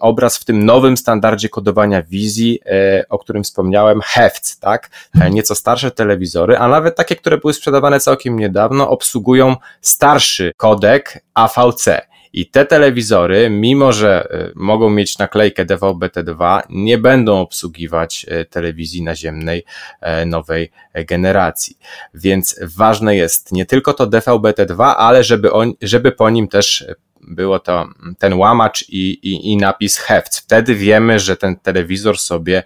obraz 0.00 0.36
w 0.38 0.44
tym 0.44 0.64
nowym 0.64 0.96
standardzie 0.96 1.48
kodowania 1.48 2.02
wizji, 2.02 2.60
o 3.08 3.18
którym 3.18 3.44
wspomniałem, 3.44 4.00
HEFC, 4.04 4.60
tak? 4.60 4.90
Nieco 5.30 5.54
starsze 5.54 5.90
telewizory, 5.90 6.58
a 6.58 6.68
nawet 6.68 6.96
takie, 6.96 7.16
które 7.16 7.38
były 7.38 7.54
sprzedawane 7.54 8.00
całkiem 8.00 8.38
niedawno, 8.38 8.90
obsługują 8.90 9.56
starszy 9.80 10.52
kodek 10.56 11.24
AVC. 11.34 11.88
I 12.36 12.46
te 12.46 12.66
telewizory, 12.66 13.50
mimo 13.50 13.92
że 13.92 14.30
e, 14.30 14.52
mogą 14.54 14.90
mieć 14.90 15.18
naklejkę 15.18 15.64
DVB-T2, 15.64 16.62
nie 16.68 16.98
będą 16.98 17.40
obsługiwać 17.40 18.26
e, 18.28 18.44
telewizji 18.44 19.02
naziemnej 19.02 19.64
e, 20.00 20.26
nowej 20.26 20.70
generacji. 20.94 21.78
Więc 22.14 22.60
ważne 22.62 23.16
jest 23.16 23.52
nie 23.52 23.66
tylko 23.66 23.92
to 23.92 24.06
DVB-T2, 24.06 24.94
ale 24.96 25.24
żeby, 25.24 25.52
on, 25.52 25.72
żeby 25.82 26.12
po 26.12 26.30
nim 26.30 26.48
też 26.48 26.86
było 27.20 27.58
to 27.58 27.88
ten 28.18 28.34
łamacz 28.34 28.88
i, 28.88 29.10
i, 29.12 29.52
i 29.52 29.56
napis 29.56 29.98
HEFC. 29.98 30.40
Wtedy 30.40 30.74
wiemy, 30.74 31.18
że 31.18 31.36
ten 31.36 31.56
telewizor 31.56 32.18
sobie 32.18 32.62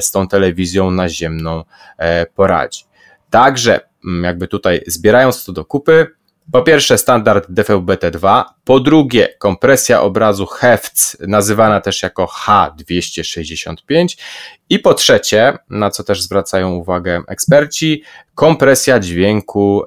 z 0.00 0.10
tą 0.10 0.28
telewizją 0.28 0.90
naziemną 0.90 1.64
poradzi. 2.34 2.84
Także 3.30 3.80
jakby 4.22 4.48
tutaj 4.48 4.80
zbierając 4.86 5.44
to 5.44 5.52
do 5.52 5.64
kupy, 5.64 6.17
po 6.52 6.62
pierwsze 6.62 6.98
standard 6.98 7.50
DVB-T2, 7.50 8.44
po 8.64 8.80
drugie 8.80 9.28
kompresja 9.38 10.02
obrazu 10.02 10.46
HEFC, 10.46 11.16
nazywana 11.20 11.80
też 11.80 12.02
jako 12.02 12.24
H265 12.24 14.18
i 14.70 14.78
po 14.78 14.94
trzecie, 14.94 15.58
na 15.70 15.90
co 15.90 16.04
też 16.04 16.22
zwracają 16.22 16.74
uwagę 16.74 17.22
eksperci, 17.28 18.02
kompresja 18.34 19.00
dźwięku 19.00 19.84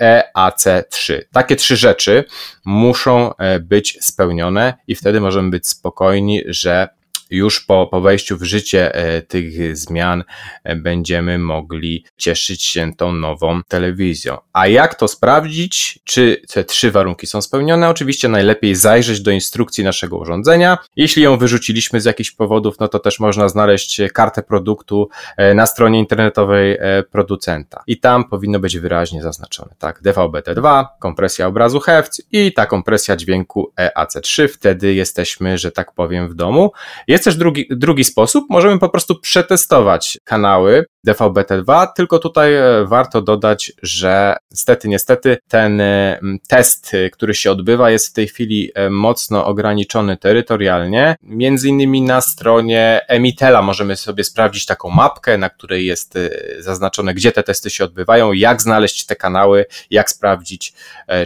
EAC3. 0.00 1.14
E 1.14 1.24
Takie 1.32 1.56
trzy 1.56 1.76
rzeczy 1.76 2.24
muszą 2.64 3.36
e, 3.36 3.60
być 3.60 3.98
spełnione 4.00 4.74
i 4.86 4.94
wtedy 4.94 5.20
możemy 5.20 5.50
być 5.50 5.68
spokojni, 5.68 6.42
że 6.46 6.88
już 7.32 7.60
po, 7.60 7.86
po 7.86 8.00
wejściu 8.00 8.36
w 8.38 8.42
życie 8.42 8.94
e, 8.94 9.22
tych 9.22 9.76
zmian 9.76 10.24
e, 10.64 10.76
będziemy 10.76 11.38
mogli 11.38 12.04
cieszyć 12.16 12.64
się 12.64 12.92
tą 12.96 13.12
nową 13.12 13.60
telewizją. 13.68 14.38
A 14.52 14.66
jak 14.66 14.94
to 14.94 15.08
sprawdzić? 15.08 15.98
Czy 16.04 16.42
te 16.52 16.64
trzy 16.64 16.90
warunki 16.90 17.26
są 17.26 17.42
spełnione? 17.42 17.88
Oczywiście 17.88 18.28
najlepiej 18.28 18.74
zajrzeć 18.74 19.20
do 19.20 19.30
instrukcji 19.30 19.84
naszego 19.84 20.18
urządzenia. 20.18 20.78
Jeśli 20.96 21.22
ją 21.22 21.36
wyrzuciliśmy 21.36 22.00
z 22.00 22.04
jakichś 22.04 22.30
powodów, 22.30 22.80
no 22.80 22.88
to 22.88 22.98
też 22.98 23.20
można 23.20 23.48
znaleźć 23.48 24.00
kartę 24.14 24.42
produktu 24.42 25.08
e, 25.36 25.54
na 25.54 25.66
stronie 25.66 25.98
internetowej 25.98 26.78
producenta. 27.10 27.82
I 27.86 28.00
tam 28.00 28.28
powinno 28.28 28.58
być 28.58 28.78
wyraźnie 28.78 29.22
zaznaczone, 29.22 29.74
tak? 29.78 30.02
DVB-T2, 30.02 30.86
kompresja 31.00 31.46
obrazu 31.46 31.80
HEFC 31.80 32.22
i 32.32 32.52
ta 32.52 32.66
kompresja 32.66 33.16
dźwięku 33.16 33.72
EAC3. 33.80 34.48
Wtedy 34.48 34.94
jesteśmy, 34.94 35.58
że 35.58 35.72
tak 35.72 35.92
powiem, 35.92 36.28
w 36.28 36.34
domu. 36.34 36.72
Jest 37.08 37.21
też 37.24 37.36
drugi, 37.36 37.66
drugi 37.70 38.04
sposób, 38.04 38.44
możemy 38.50 38.78
po 38.78 38.88
prostu 38.88 39.20
przetestować 39.20 40.18
kanały 40.24 40.84
DVB-T2, 41.06 41.86
tylko 41.96 42.18
tutaj 42.18 42.54
e, 42.54 42.84
warto 42.86 43.22
dodać, 43.22 43.72
że 43.82 44.36
niestety, 44.50 44.88
niestety 44.88 45.38
ten 45.48 45.80
e, 45.80 46.20
test, 46.48 46.94
e, 46.94 47.10
który 47.10 47.34
się 47.34 47.50
odbywa 47.50 47.90
jest 47.90 48.08
w 48.08 48.12
tej 48.12 48.28
chwili 48.28 48.72
mocno 48.90 49.46
ograniczony 49.46 50.16
terytorialnie. 50.16 51.16
Między 51.22 51.68
innymi 51.68 52.02
na 52.02 52.20
stronie 52.20 53.00
Emitela 53.08 53.62
możemy 53.62 53.96
sobie 53.96 54.24
sprawdzić 54.24 54.66
taką 54.66 54.90
mapkę, 54.90 55.38
na 55.38 55.50
której 55.50 55.86
jest 55.86 56.18
zaznaczone, 56.58 57.14
gdzie 57.14 57.32
te 57.32 57.42
testy 57.42 57.70
się 57.70 57.84
odbywają, 57.84 58.32
jak 58.32 58.62
znaleźć 58.62 59.06
te 59.06 59.16
kanały, 59.16 59.66
jak 59.90 60.10
sprawdzić, 60.10 60.72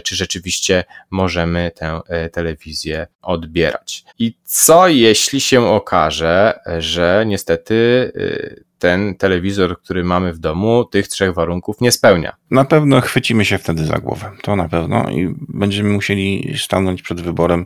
czy 0.03 0.15
rzeczywiście 0.15 0.83
możemy 1.09 1.71
tę 1.75 2.01
telewizję 2.31 3.07
odbierać. 3.21 4.03
I 4.19 4.37
co 4.43 4.87
jeśli 4.87 5.41
się 5.41 5.65
okaże, 5.65 6.59
że 6.77 7.23
niestety 7.27 8.11
ten 8.79 9.15
telewizor, 9.15 9.81
który 9.81 10.03
mamy 10.03 10.33
w 10.33 10.39
domu, 10.39 10.85
tych 10.85 11.07
trzech 11.07 11.33
warunków 11.33 11.81
nie 11.81 11.91
spełnia. 11.91 12.35
Na 12.51 12.65
pewno 12.65 13.01
chwycimy 13.01 13.45
się 13.45 13.57
wtedy 13.57 13.85
za 13.85 13.97
głowę. 13.97 14.31
To 14.41 14.55
na 14.55 14.69
pewno 14.69 15.09
i 15.09 15.35
będziemy 15.49 15.89
musieli 15.89 16.53
stanąć 16.57 17.01
przed 17.01 17.21
wyborem, 17.21 17.65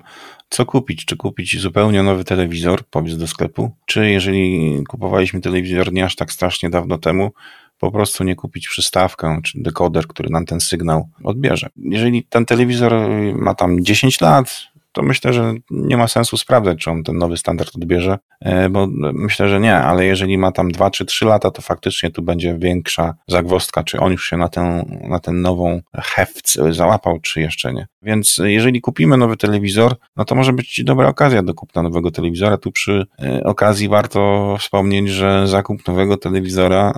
co 0.49 0.65
kupić. 0.65 1.05
Czy 1.05 1.17
kupić 1.17 1.59
zupełnie 1.59 2.03
nowy 2.03 2.23
telewizor, 2.23 2.83
powiedz 2.89 3.17
do 3.17 3.27
sklepu, 3.27 3.71
czy 3.85 4.09
jeżeli 4.09 4.77
kupowaliśmy 4.87 5.41
telewizor 5.41 5.93
nie 5.93 6.05
aż 6.05 6.15
tak 6.15 6.31
strasznie 6.31 6.69
dawno 6.69 6.97
temu, 6.97 7.31
po 7.79 7.91
prostu 7.91 8.23
nie 8.23 8.35
kupić 8.35 8.67
przystawkę 8.67 9.39
czy 9.43 9.61
dekoder, 9.61 10.07
który 10.07 10.29
nam 10.29 10.45
ten 10.45 10.59
sygnał 10.59 11.09
odbierze. 11.23 11.69
Jeżeli 11.75 12.23
ten 12.23 12.45
telewizor 12.45 12.93
ma 13.35 13.55
tam 13.55 13.83
10 13.83 14.21
lat, 14.21 14.70
to 14.91 15.03
myślę, 15.03 15.33
że 15.33 15.53
nie 15.71 15.97
ma 15.97 16.07
sensu 16.07 16.37
sprawdzać, 16.37 16.77
czy 16.77 16.91
on 16.91 17.03
ten 17.03 17.17
nowy 17.17 17.37
standard 17.37 17.75
odbierze, 17.75 18.19
e, 18.41 18.69
bo 18.69 18.87
myślę, 19.13 19.49
że 19.49 19.59
nie, 19.59 19.75
ale 19.75 20.05
jeżeli 20.05 20.37
ma 20.37 20.51
tam 20.51 20.71
2 20.71 20.91
czy 20.91 21.05
3 21.05 21.25
lata, 21.25 21.51
to 21.51 21.61
faktycznie 21.61 22.11
tu 22.11 22.21
będzie 22.21 22.57
większa 22.57 23.15
zagwostka, 23.27 23.83
czy 23.83 23.99
on 23.99 24.11
już 24.11 24.29
się 24.29 24.37
na 24.37 24.49
tę, 24.49 24.85
na 25.03 25.19
ten 25.19 25.41
nową 25.41 25.81
heft 25.95 26.57
załapał, 26.71 27.19
czy 27.19 27.41
jeszcze 27.41 27.73
nie. 27.73 27.87
Więc 28.01 28.41
jeżeli 28.43 28.81
kupimy 28.81 29.17
nowy 29.17 29.37
telewizor, 29.37 29.95
no 30.15 30.25
to 30.25 30.35
może 30.35 30.53
być 30.53 30.83
dobra 30.83 31.07
okazja 31.07 31.43
do 31.43 31.53
kupna 31.53 31.83
nowego 31.83 32.11
telewizora. 32.11 32.57
Tu 32.57 32.71
przy 32.71 33.05
e, 33.21 33.43
okazji 33.43 33.89
warto 33.89 34.55
wspomnieć, 34.59 35.09
że 35.09 35.47
zakup 35.47 35.87
nowego 35.87 36.17
telewizora 36.17 36.93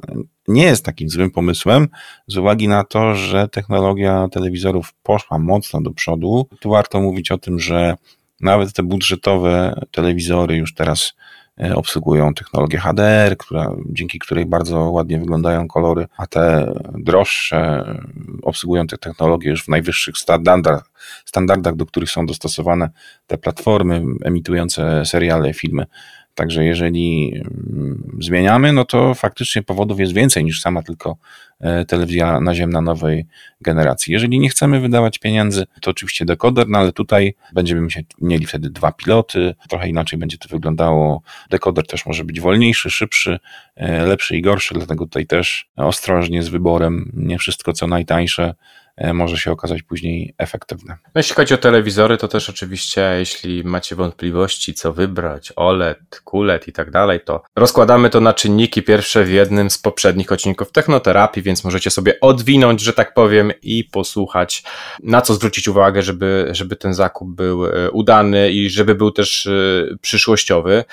nie 0.48 0.64
jest 0.64 0.86
takim 0.86 1.10
złym 1.10 1.32
pomysłem, 1.32 1.88
z 2.28 2.38
uwagi 2.38 2.68
na 2.68 2.84
to, 2.84 3.16
że 3.16 3.48
technologia 3.48 4.28
telewizorów 4.32 4.94
poszła 5.04 5.40
mocno 5.40 5.82
do 5.82 5.92
przodu. 5.92 6.48
Tu 6.60 6.70
warto 6.70 7.02
mówić 7.02 7.32
o 7.32 7.38
tym, 7.38 7.60
że 7.60 7.83
nawet 8.42 8.74
te 8.74 8.84
budżetowe 8.84 9.82
telewizory 9.92 10.56
już 10.56 10.74
teraz 10.74 11.14
e, 11.62 11.76
obsługują 11.76 12.34
technologię 12.34 12.78
HDR, 12.80 13.38
która, 13.38 13.76
dzięki 13.90 14.20
której 14.20 14.46
bardzo 14.46 14.80
ładnie 14.80 15.20
wyglądają 15.20 15.68
kolory, 15.68 16.08
a 16.18 16.28
te 16.28 16.74
droższe 16.94 17.86
obsługują 18.42 18.88
te 18.88 18.98
technologie 18.98 19.50
już 19.50 19.64
w 19.64 19.68
najwyższych 19.68 20.18
standardach, 20.18 20.90
standardach 21.26 21.76
do 21.76 21.86
których 21.86 22.12
są 22.12 22.26
dostosowane 22.26 22.90
te 23.28 23.38
platformy 23.38 24.02
emitujące 24.24 25.06
seriale, 25.06 25.54
filmy. 25.54 25.86
Także 26.36 26.66
jeżeli 26.66 27.34
mm, 27.36 28.18
zmieniamy, 28.20 28.74
no 28.74 28.86
to 28.86 29.14
faktycznie 29.14 29.64
powodów 29.64 30.00
jest 30.00 30.14
więcej 30.14 30.44
niż 30.44 30.62
sama 30.62 30.84
tylko 30.84 31.18
e, 31.60 31.86
telewizja 31.86 32.40
naziemna 32.40 32.82
nowej 32.82 33.26
generacji. 33.62 34.14
Jeżeli 34.14 34.40
nie 34.40 34.50
chcemy 34.50 34.80
wydawać 34.80 35.20
pieniędzy, 35.20 35.66
to 35.82 35.92
oczywiście 35.92 36.26
dekoder, 36.26 36.70
no 36.70 36.78
ale 36.78 36.92
tutaj 36.92 37.36
będziemy 37.54 37.88
mieli 38.22 38.46
wtedy 38.46 38.70
dwa 38.70 38.92
piloty, 38.92 39.56
trochę 39.70 39.90
inaczej 39.90 40.20
będzie 40.20 40.38
to 40.38 40.50
wyglądało. 40.50 41.22
Dekoder 41.50 41.88
też 41.88 42.06
może 42.06 42.26
być 42.26 42.42
wolniejszy, 42.42 42.90
szybszy, 42.90 43.40
e, 43.76 44.06
lepszy 44.06 44.38
i 44.38 44.42
gorszy, 44.42 44.74
dlatego 44.74 45.06
tutaj 45.06 45.28
też 45.28 45.70
ostrożnie 45.76 46.44
z 46.44 46.50
wyborem, 46.50 47.12
nie 47.14 47.40
wszystko 47.40 47.74
co 47.74 47.88
najtańsze 47.88 48.54
może 49.14 49.38
się 49.38 49.52
okazać 49.52 49.84
później 49.84 50.36
efektywne. 50.38 50.98
No 51.06 51.20
jeśli 51.20 51.36
chodzi 51.36 51.54
o 51.54 51.58
telewizory, 51.58 52.18
to 52.18 52.28
też 52.28 52.50
oczywiście, 52.50 53.16
jeśli 53.20 53.64
macie 53.64 53.96
wątpliwości, 53.96 54.74
co 54.74 54.94
wybrać, 54.94 55.54
OLED, 55.56 56.22
QLED 56.26 56.68
i 56.68 56.74
tak 56.74 56.92
dalej, 56.92 57.20
to 57.26 57.44
rozkładamy 57.56 58.10
to 58.10 58.22
na 58.22 58.34
czynniki 58.34 58.82
pierwsze 58.82 59.24
w 59.24 59.32
jednym 59.32 59.70
z 59.70 59.78
poprzednich 59.78 60.32
odcinków 60.32 60.72
technoterapii, 60.72 61.44
więc 61.44 61.64
możecie 61.64 61.90
sobie 61.92 62.20
odwinąć, 62.20 62.82
że 62.82 62.94
tak 62.94 63.14
powiem, 63.14 63.52
i 63.62 63.84
posłuchać, 63.84 64.64
na 65.04 65.22
co 65.22 65.34
zwrócić 65.34 65.68
uwagę, 65.68 66.02
żeby, 66.02 66.48
żeby 66.52 66.76
ten 66.76 66.94
zakup 66.94 67.36
był 67.36 67.66
e, 67.66 67.92
udany 67.92 68.52
i 68.52 68.70
żeby 68.70 68.96
był 68.96 69.12
też 69.12 69.46
e, 69.48 69.52
przyszłościowy. 70.02 70.84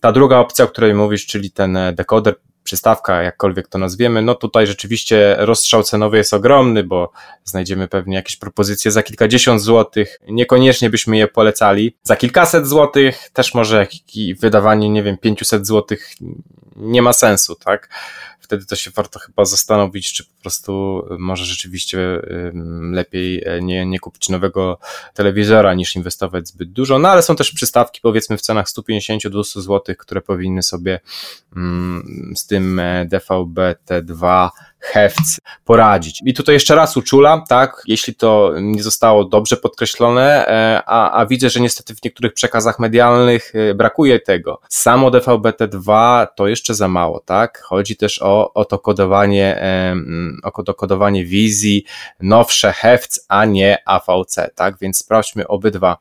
Ta 0.00 0.12
druga 0.12 0.38
opcja, 0.38 0.64
o 0.64 0.68
której 0.68 0.94
mówisz, 0.94 1.26
czyli 1.26 1.50
ten 1.50 1.78
dekoder 1.94 2.34
przystawka, 2.68 3.22
jakkolwiek 3.22 3.68
to 3.68 3.78
nazwiemy, 3.78 4.22
no 4.22 4.34
tutaj 4.34 4.66
rzeczywiście 4.66 5.36
rozstrzał 5.38 5.82
cenowy 5.82 6.16
jest 6.16 6.34
ogromny, 6.34 6.84
bo 6.84 7.12
znajdziemy 7.44 7.88
pewnie 7.88 8.16
jakieś 8.16 8.36
propozycje 8.36 8.90
za 8.90 9.02
kilkadziesiąt 9.02 9.62
złotych, 9.62 10.18
niekoniecznie 10.28 10.90
byśmy 10.90 11.16
je 11.16 11.28
polecali. 11.28 11.96
Za 12.02 12.16
kilkaset 12.16 12.66
złotych 12.66 13.30
też 13.32 13.54
może 13.54 13.86
wydawanie, 14.40 14.88
nie 14.88 15.02
wiem, 15.02 15.18
500 15.18 15.66
złotych 15.66 16.10
nie 16.76 17.02
ma 17.02 17.12
sensu, 17.12 17.54
tak? 17.54 17.88
wtedy 18.48 18.66
to 18.66 18.76
się 18.76 18.90
warto 18.90 19.18
chyba 19.18 19.44
zastanowić, 19.44 20.12
czy 20.12 20.24
po 20.24 20.40
prostu 20.40 21.02
może 21.18 21.44
rzeczywiście 21.44 21.98
lepiej 22.92 23.42
e, 23.46 23.62
nie, 23.62 23.86
nie 23.86 23.98
kupić 23.98 24.28
nowego 24.28 24.78
telewizora 25.14 25.74
niż 25.74 25.96
inwestować 25.96 26.48
zbyt 26.48 26.72
dużo. 26.72 26.98
No 26.98 27.08
ale 27.08 27.22
są 27.22 27.36
też 27.36 27.52
przystawki 27.52 28.00
powiedzmy 28.02 28.38
w 28.38 28.40
cenach 28.40 28.66
150-200 28.66 29.60
zł, 29.60 29.96
które 29.98 30.20
powinny 30.20 30.62
sobie 30.62 31.00
z 32.34 32.46
tym 32.46 32.57
e, 32.58 33.04
DVB-T2 33.06 34.50
Hefc 34.80 35.40
poradzić. 35.64 36.22
I 36.24 36.34
tutaj 36.34 36.54
jeszcze 36.54 36.74
raz 36.74 36.96
uczulam, 36.96 37.44
tak, 37.48 37.82
jeśli 37.86 38.14
to 38.14 38.52
nie 38.60 38.82
zostało 38.82 39.24
dobrze 39.24 39.56
podkreślone, 39.56 40.46
e, 40.46 40.82
a, 40.86 41.20
a 41.20 41.26
widzę, 41.26 41.50
że 41.50 41.60
niestety 41.60 41.94
w 41.94 42.04
niektórych 42.04 42.32
przekazach 42.32 42.78
medialnych 42.78 43.52
e, 43.54 43.74
brakuje 43.74 44.20
tego. 44.20 44.60
Samo 44.68 45.10
DVB-T2 45.10 46.26
to 46.36 46.48
jeszcze 46.48 46.74
za 46.74 46.88
mało, 46.88 47.20
tak? 47.20 47.62
Chodzi 47.62 47.96
też 47.96 48.22
o, 48.22 48.54
o 48.54 48.64
to 48.64 48.78
kodowanie, 48.78 49.62
e, 49.62 49.96
o 50.42 50.62
to 50.62 50.74
kodowanie 50.74 51.24
wizji, 51.24 51.84
nowsze 52.20 52.72
Hefc, 52.72 53.20
a 53.28 53.44
nie 53.44 53.78
AVC, 53.86 54.50
tak? 54.54 54.78
Więc 54.80 54.98
sprawdźmy 54.98 55.48
obydwa, 55.48 55.96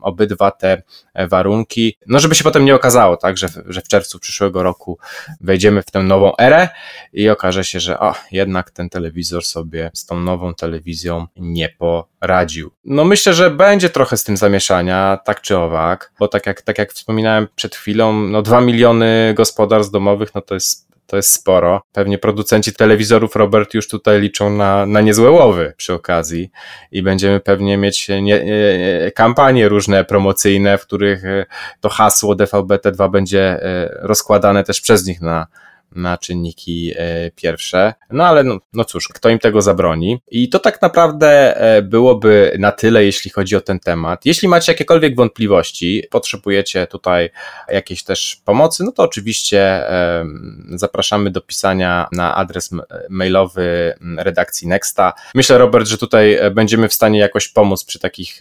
obydwa 0.00 0.50
te 0.50 0.82
warunki, 1.28 1.98
no 2.06 2.18
żeby 2.18 2.34
się 2.34 2.44
potem 2.44 2.64
nie 2.64 2.74
okazało, 2.74 3.16
tak, 3.16 3.38
że, 3.38 3.48
że 3.66 3.80
w 3.80 3.88
czerwcu 3.88 4.18
przyszłego 4.18 4.62
roku 4.62 4.98
wejdziemy 5.40 5.82
w 5.82 5.90
tę 5.90 6.02
nową 6.02 6.36
erę 6.36 6.68
i 7.12 7.28
okaże 7.28 7.64
się, 7.64 7.80
że 7.80 7.93
o, 8.00 8.14
jednak 8.32 8.70
ten 8.70 8.88
telewizor 8.88 9.44
sobie 9.44 9.90
z 9.94 10.06
tą 10.06 10.20
nową 10.20 10.54
telewizją 10.54 11.26
nie 11.36 11.68
poradził. 11.68 12.70
No 12.84 13.04
myślę, 13.04 13.34
że 13.34 13.50
będzie 13.50 13.90
trochę 13.90 14.16
z 14.16 14.24
tym 14.24 14.36
zamieszania, 14.36 15.18
tak 15.24 15.40
czy 15.40 15.58
owak, 15.58 16.12
bo 16.18 16.28
tak 16.28 16.46
jak, 16.46 16.62
tak 16.62 16.78
jak 16.78 16.92
wspominałem 16.92 17.48
przed 17.54 17.74
chwilą, 17.74 18.12
no 18.12 18.42
2 18.42 18.60
miliony 18.60 19.34
gospodarstw 19.36 19.92
domowych, 19.92 20.34
no 20.34 20.40
to 20.40 20.54
jest 20.54 20.94
to 21.06 21.16
jest 21.16 21.30
sporo. 21.30 21.82
Pewnie 21.92 22.18
producenci 22.18 22.72
telewizorów, 22.72 23.36
Robert, 23.36 23.74
już 23.74 23.88
tutaj 23.88 24.20
liczą 24.20 24.50
na, 24.50 24.86
na 24.86 25.00
niezłe 25.00 25.30
łowy 25.30 25.72
przy 25.76 25.92
okazji 25.94 26.50
i 26.92 27.02
będziemy 27.02 27.40
pewnie 27.40 27.76
mieć 27.76 28.08
nie, 28.08 28.22
nie, 28.22 29.10
kampanie 29.14 29.68
różne 29.68 30.04
promocyjne, 30.04 30.78
w 30.78 30.82
których 30.82 31.22
to 31.80 31.88
hasło 31.88 32.34
DVB-T2 32.34 33.10
będzie 33.10 33.40
e, 33.40 33.88
rozkładane 34.00 34.64
też 34.64 34.80
przez 34.80 35.06
nich 35.06 35.20
na, 35.20 35.46
na 35.94 36.18
czynniki 36.18 36.92
e, 36.96 37.30
pierwsze. 37.30 37.94
No 38.10 38.26
ale 38.26 38.44
no, 38.44 38.58
no 38.72 38.84
cóż, 38.84 39.08
kto 39.08 39.28
im 39.28 39.38
tego 39.38 39.62
zabroni? 39.62 40.20
I 40.30 40.48
to 40.48 40.58
tak 40.58 40.82
naprawdę 40.82 41.56
e, 41.56 41.82
byłoby 41.82 42.56
na 42.58 42.72
tyle, 42.72 43.04
jeśli 43.04 43.30
chodzi 43.30 43.56
o 43.56 43.60
ten 43.60 43.80
temat. 43.80 44.26
Jeśli 44.26 44.48
macie 44.48 44.72
jakiekolwiek 44.72 45.16
wątpliwości, 45.16 46.02
potrzebujecie 46.10 46.86
tutaj 46.86 47.30
jakiejś 47.68 48.04
też 48.04 48.40
pomocy, 48.44 48.84
no 48.84 48.92
to 48.92 49.02
oczywiście 49.02 49.84
zapraszamy 50.70 51.30
do 51.30 51.40
pisania 51.40 52.08
na 52.12 52.34
adres 52.34 52.70
mailowy 53.10 53.94
redakcji 54.18 54.68
Nexta. 54.68 55.12
Myślę, 55.34 55.58
Robert, 55.58 55.86
że 55.86 55.98
tutaj 55.98 56.34
e, 56.34 56.50
będziemy 56.50 56.88
w 56.88 56.94
stanie 56.94 57.18
jakoś 57.18 57.48
pomóc 57.48 57.84
przy 57.84 57.98
takich 57.98 58.40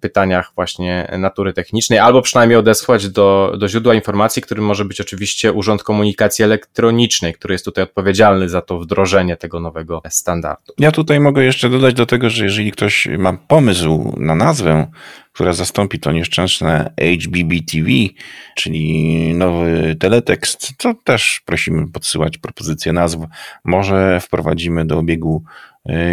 pytaniach 0.00 0.52
właśnie 0.54 1.16
natury 1.18 1.52
technicznej, 1.52 1.98
albo 1.98 2.22
przynajmniej 2.22 2.58
odesłać 2.58 3.08
do, 3.08 3.54
do 3.58 3.68
źródła 3.68 3.94
informacji, 3.94 4.42
którym 4.42 4.64
może 4.64 4.84
być 4.84 5.00
oczywiście 5.00 5.52
Urząd 5.52 5.82
Komunikacji 5.82 6.44
Elektronicznej, 6.44 6.85
elektronicznej, 6.86 7.34
który 7.34 7.54
jest 7.54 7.64
tutaj 7.64 7.84
odpowiedzialny 7.84 8.48
za 8.48 8.62
to 8.62 8.78
wdrożenie 8.78 9.36
tego 9.36 9.60
nowego 9.60 10.02
standardu. 10.08 10.72
Ja 10.78 10.92
tutaj 10.92 11.20
mogę 11.20 11.44
jeszcze 11.44 11.70
dodać 11.70 11.94
do 11.94 12.06
tego, 12.06 12.30
że 12.30 12.44
jeżeli 12.44 12.72
ktoś 12.72 13.08
ma 13.18 13.32
pomysł 13.32 14.14
na 14.16 14.34
nazwę, 14.34 14.86
która 15.32 15.52
zastąpi 15.52 15.98
to 15.98 16.12
nieszczęsne 16.12 16.92
HBBTV, 17.24 17.88
czyli 18.56 19.34
nowy 19.34 19.96
teletekst, 20.00 20.76
to 20.78 20.94
też 21.04 21.42
prosimy 21.44 21.88
podsyłać 21.92 22.38
propozycje 22.38 22.92
nazw. 22.92 23.18
Może 23.64 24.20
wprowadzimy 24.20 24.86
do 24.86 24.98
obiegu 24.98 25.44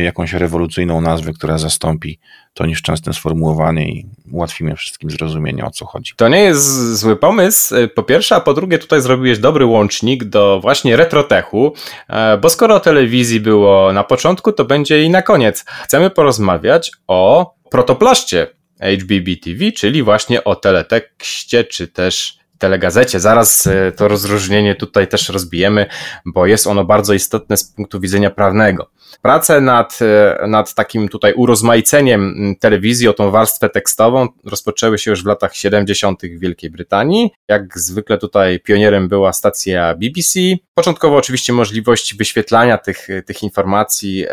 jakąś 0.03 0.33
rewolucyjną 0.33 1.01
nazwę, 1.01 1.33
która 1.33 1.57
zastąpi 1.57 2.19
to 2.53 2.65
nieszczęsne 2.65 3.13
sformułowanie 3.13 3.89
i 3.89 4.05
ułatwimy 4.31 4.75
wszystkim 4.75 5.09
zrozumienie 5.09 5.65
o 5.65 5.71
co 5.71 5.85
chodzi. 5.85 6.13
To 6.15 6.29
nie 6.29 6.41
jest 6.41 6.95
zły 6.95 7.15
pomysł, 7.15 7.75
e, 7.75 7.87
po 7.87 8.03
pierwsze, 8.03 8.35
a 8.35 8.39
po 8.39 8.53
drugie 8.53 8.77
tutaj 8.77 9.01
zrobiłeś 9.01 9.39
dobry 9.39 9.65
łącznik 9.65 10.23
do 10.23 10.59
właśnie 10.61 10.95
retrotechu, 10.95 11.73
e, 12.09 12.37
bo 12.37 12.49
skoro 12.49 12.75
o 12.75 12.79
telewizji 12.79 13.39
było 13.39 13.93
na 13.93 14.03
początku, 14.03 14.51
to 14.51 14.65
będzie 14.65 15.03
i 15.03 15.09
na 15.09 15.21
koniec. 15.21 15.65
Chcemy 15.83 16.09
porozmawiać 16.09 16.91
o 17.07 17.53
protoplaście 17.71 18.47
HBBTV, 18.79 19.71
czyli 19.71 20.03
właśnie 20.03 20.43
o 20.43 20.55
teletekście, 20.55 21.63
czy 21.63 21.87
też 21.87 22.37
telegazecie. 22.57 23.19
Zaraz 23.19 23.67
e, 23.67 23.91
to 23.91 24.07
rozróżnienie 24.07 24.75
tutaj 24.75 25.07
też 25.07 25.29
rozbijemy, 25.29 25.85
bo 26.25 26.45
jest 26.45 26.67
ono 26.67 26.85
bardzo 26.85 27.13
istotne 27.13 27.57
z 27.57 27.63
punktu 27.63 27.99
widzenia 27.99 28.29
prawnego. 28.29 28.89
Prace 29.21 29.61
nad, 29.61 29.99
e, 30.01 30.47
nad 30.47 30.73
takim 30.73 31.09
tutaj 31.09 31.33
urozmaiceniem 31.33 32.55
telewizji 32.59 33.07
o 33.07 33.13
tą 33.13 33.31
warstwę 33.31 33.69
tekstową 33.69 34.27
rozpoczęły 34.45 34.97
się 34.97 35.11
już 35.11 35.23
w 35.23 35.27
latach 35.27 35.55
70. 35.55 36.21
w 36.37 36.39
Wielkiej 36.39 36.69
Brytanii. 36.69 37.31
Jak 37.47 37.79
zwykle 37.79 38.17
tutaj 38.17 38.59
pionierem 38.59 39.07
była 39.07 39.33
stacja 39.33 39.95
BBC. 39.95 40.39
Początkowo 40.73 41.17
oczywiście 41.17 41.53
możliwości 41.53 42.17
wyświetlania 42.17 42.77
tych, 42.77 43.07
tych 43.25 43.43
informacji 43.43 44.25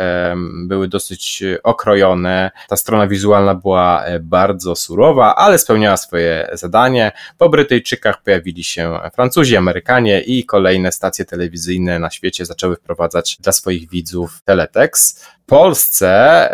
były 0.66 0.88
dosyć 0.88 1.42
okrojone. 1.62 2.50
Ta 2.68 2.76
strona 2.76 3.06
wizualna 3.06 3.54
była 3.54 4.04
e, 4.04 4.20
bardzo 4.20 4.76
surowa, 4.76 5.36
ale 5.36 5.58
spełniała 5.58 5.96
swoje 5.96 6.48
zadanie. 6.52 7.12
Po 7.38 7.48
Brytyjczykach 7.48 8.22
pojawili 8.22 8.64
się 8.64 8.98
Francuzi, 9.14 9.56
Amerykanie 9.56 10.20
i 10.20 10.44
kolejne 10.44 10.92
stacje 10.92 11.24
telewizyjne 11.24 11.98
na 11.98 12.10
świecie 12.10 12.46
zaczęły 12.46 12.76
wprowadzać 12.76 13.36
dla 13.40 13.52
swoich 13.52 13.90
widzów 13.90 14.42
teletext. 14.70 15.26
Polsce 15.50 16.50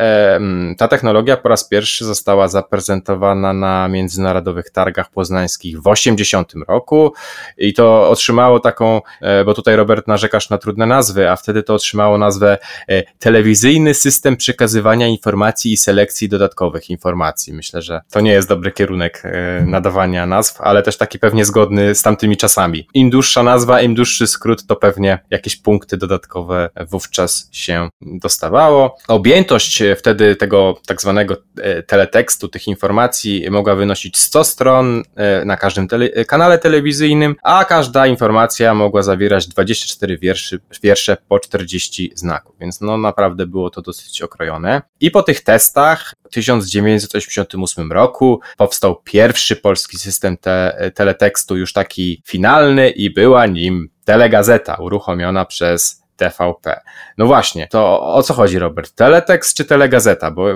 ta 0.79 0.89
technologia 0.89 1.37
po 1.37 1.49
raz 1.49 1.69
pierwszy 1.69 2.05
została 2.05 2.49
zaprezentowana 2.49 3.53
na 3.53 3.89
międzynarodowych 3.89 4.71
targach 4.71 5.11
poznańskich 5.11 5.81
w 5.83 5.87
80 5.87 6.53
roku 6.69 7.13
i 7.59 7.75
to 7.75 8.11
otrzymało 8.11 8.61
taką, 8.61 9.01
e, 9.21 9.45
bo 9.45 9.55
tutaj 9.55 9.77
Robert 9.77 10.09
narzekasz 10.09 10.51
na 10.51 10.59
trudne 10.59 10.87
nazwy, 10.87 11.31
a 11.31 11.37
wtedy 11.37 11.63
to 11.63 11.75
otrzymało 11.75 12.19
nazwę 12.19 12.59
e, 12.89 13.03
Telewizyjny 13.19 13.95
System 13.95 14.37
Przekazywania 14.37 15.07
Informacji 15.07 15.73
i 15.73 15.77
Selekcji 15.77 16.29
Dodatkowych 16.29 16.91
Informacji. 16.91 17.53
Myślę, 17.53 17.83
że 17.83 18.01
to 18.11 18.21
nie 18.21 18.33
jest 18.33 18.49
dobry 18.49 18.73
kierunek 18.73 19.23
e, 19.25 19.65
nadawania 19.67 20.27
nazw, 20.27 20.61
ale 20.61 20.83
też 20.83 20.97
taki 20.97 21.19
pewnie 21.19 21.45
zgodny 21.45 21.95
z 21.95 22.03
tamtymi 22.03 22.37
czasami. 22.37 22.89
Im 22.95 23.11
dłuższa 23.11 23.43
nazwa, 23.43 23.81
im 23.81 23.95
dłuższy 23.95 24.27
skrót, 24.27 24.67
to 24.67 24.77
pewnie 24.77 25.19
jakieś 25.31 25.57
punkty 25.57 25.97
dodatkowe 25.97 26.71
wówczas 26.91 27.49
się 27.53 27.89
dostawało. 28.07 28.97
Objętość 29.09 29.83
e, 29.83 29.97
wtedy 29.97 30.37
tego 30.37 30.75
tak 30.87 31.01
zwanego 31.01 31.37
e, 31.57 31.83
teletekstu, 31.83 32.49
tych 32.49 32.69
informacji 32.69 33.51
mogła 33.51 33.75
wynosić 33.75 34.19
100 34.19 34.45
stron 34.45 35.03
e, 35.17 35.45
na 35.45 35.57
każdym 35.57 35.89
tele 35.89 36.09
kanale 36.09 36.59
telewizyjnym, 36.59 37.37
a 37.43 37.65
każda 37.65 38.07
informacja 38.07 38.75
mogła 38.75 39.03
zawierać 39.03 39.49
24 39.49 40.19
wierszy, 40.19 40.61
wiersze 40.83 41.17
po 41.29 41.41
40 41.41 42.13
znaków, 42.15 42.57
więc 42.61 42.81
no 42.81 42.99
naprawdę 42.99 43.47
było 43.47 43.71
to 43.71 43.83
dosyć 43.83 44.23
okrojone. 44.23 44.83
I 45.01 45.11
po 45.11 45.23
tych 45.23 45.41
testach 45.41 46.15
w 46.25 46.29
1988 46.29 47.93
roku 47.93 48.41
powstał 48.57 49.03
pierwszy 49.05 49.57
polski 49.57 49.99
system 49.99 50.37
te 50.37 50.91
teletekstu, 50.95 51.57
już 51.57 51.73
taki 51.73 52.23
finalny 52.27 52.91
i 52.91 53.11
była 53.11 53.47
nim 53.47 53.89
telegazeta 54.05 54.75
uruchomiona 54.75 55.45
przez 55.45 56.06
TVP. 56.17 56.81
No 57.19 57.27
właśnie, 57.27 57.69
to 57.69 58.01
o 58.15 58.23
co 58.23 58.35
chodzi, 58.35 58.59
Robert? 58.59 58.93
Teletext 58.95 59.57
czy 59.57 59.65
telegazeta? 59.65 60.31
Bo, 60.31 60.47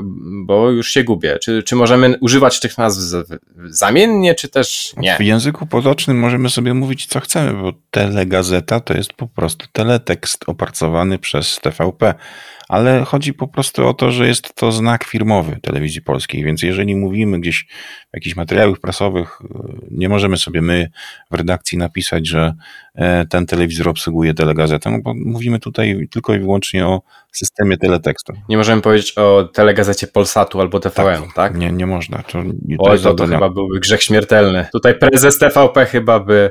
bo 0.44 0.70
już 0.70 0.88
się 0.88 1.04
gubię. 1.04 1.38
Czy, 1.38 1.62
czy 1.62 1.76
możemy 1.76 2.18
używać 2.20 2.60
tych 2.60 2.78
nazw 2.78 3.26
zamiennie, 3.66 4.34
czy 4.34 4.48
też 4.48 4.94
nie? 4.96 5.16
W 5.16 5.20
języku 5.20 5.66
potocznym 5.66 6.18
możemy 6.18 6.50
sobie 6.50 6.74
mówić, 6.74 7.06
co 7.06 7.20
chcemy, 7.20 7.62
bo 7.62 7.72
telegazeta 7.90 8.80
to 8.80 8.94
jest 8.94 9.12
po 9.12 9.26
prostu 9.26 9.66
teletekst 9.72 10.44
opracowany 10.46 11.18
przez 11.18 11.58
TVP 11.62 12.14
ale 12.70 13.04
chodzi 13.04 13.34
po 13.34 13.48
prostu 13.48 13.88
o 13.88 13.94
to, 13.94 14.10
że 14.10 14.26
jest 14.26 14.54
to 14.54 14.72
znak 14.72 15.04
firmowy 15.04 15.58
telewizji 15.62 16.02
polskiej, 16.02 16.44
więc 16.44 16.62
jeżeli 16.62 16.96
mówimy 16.96 17.40
gdzieś 17.40 17.66
w 18.10 18.14
jakichś 18.14 18.36
materiałach 18.36 18.78
prasowych, 18.78 19.38
nie 19.90 20.08
możemy 20.08 20.36
sobie 20.36 20.62
my 20.62 20.90
w 21.30 21.34
redakcji 21.34 21.78
napisać, 21.78 22.28
że 22.28 22.54
e, 22.94 23.26
ten 23.26 23.46
telewizor 23.46 23.88
obsługuje 23.88 24.34
telegazetę, 24.34 24.90
no 24.90 24.98
bo 25.02 25.14
mówimy 25.14 25.58
tutaj 25.58 26.08
tylko 26.10 26.34
i 26.34 26.38
wyłącznie 26.38 26.86
o 26.86 27.02
systemie 27.32 27.76
teletekstu. 27.76 28.32
Nie 28.48 28.56
możemy 28.56 28.82
powiedzieć 28.82 29.18
o 29.18 29.48
telegazecie 29.52 30.06
Polsatu 30.06 30.60
albo 30.60 30.80
TVN, 30.80 31.22
tak? 31.22 31.34
tak? 31.34 31.56
Nie, 31.56 31.72
nie 31.72 31.86
można. 31.86 32.22
To, 32.22 32.32
to 32.32 32.38
Oj, 32.78 33.00
to, 33.00 33.14
to 33.14 33.26
chyba 33.26 33.48
byłby 33.48 33.80
grzech 33.80 34.02
śmiertelny. 34.02 34.66
Tutaj 34.72 34.94
prezes 34.98 35.38
TVP 35.38 35.86
chyba 35.86 36.20
by 36.20 36.50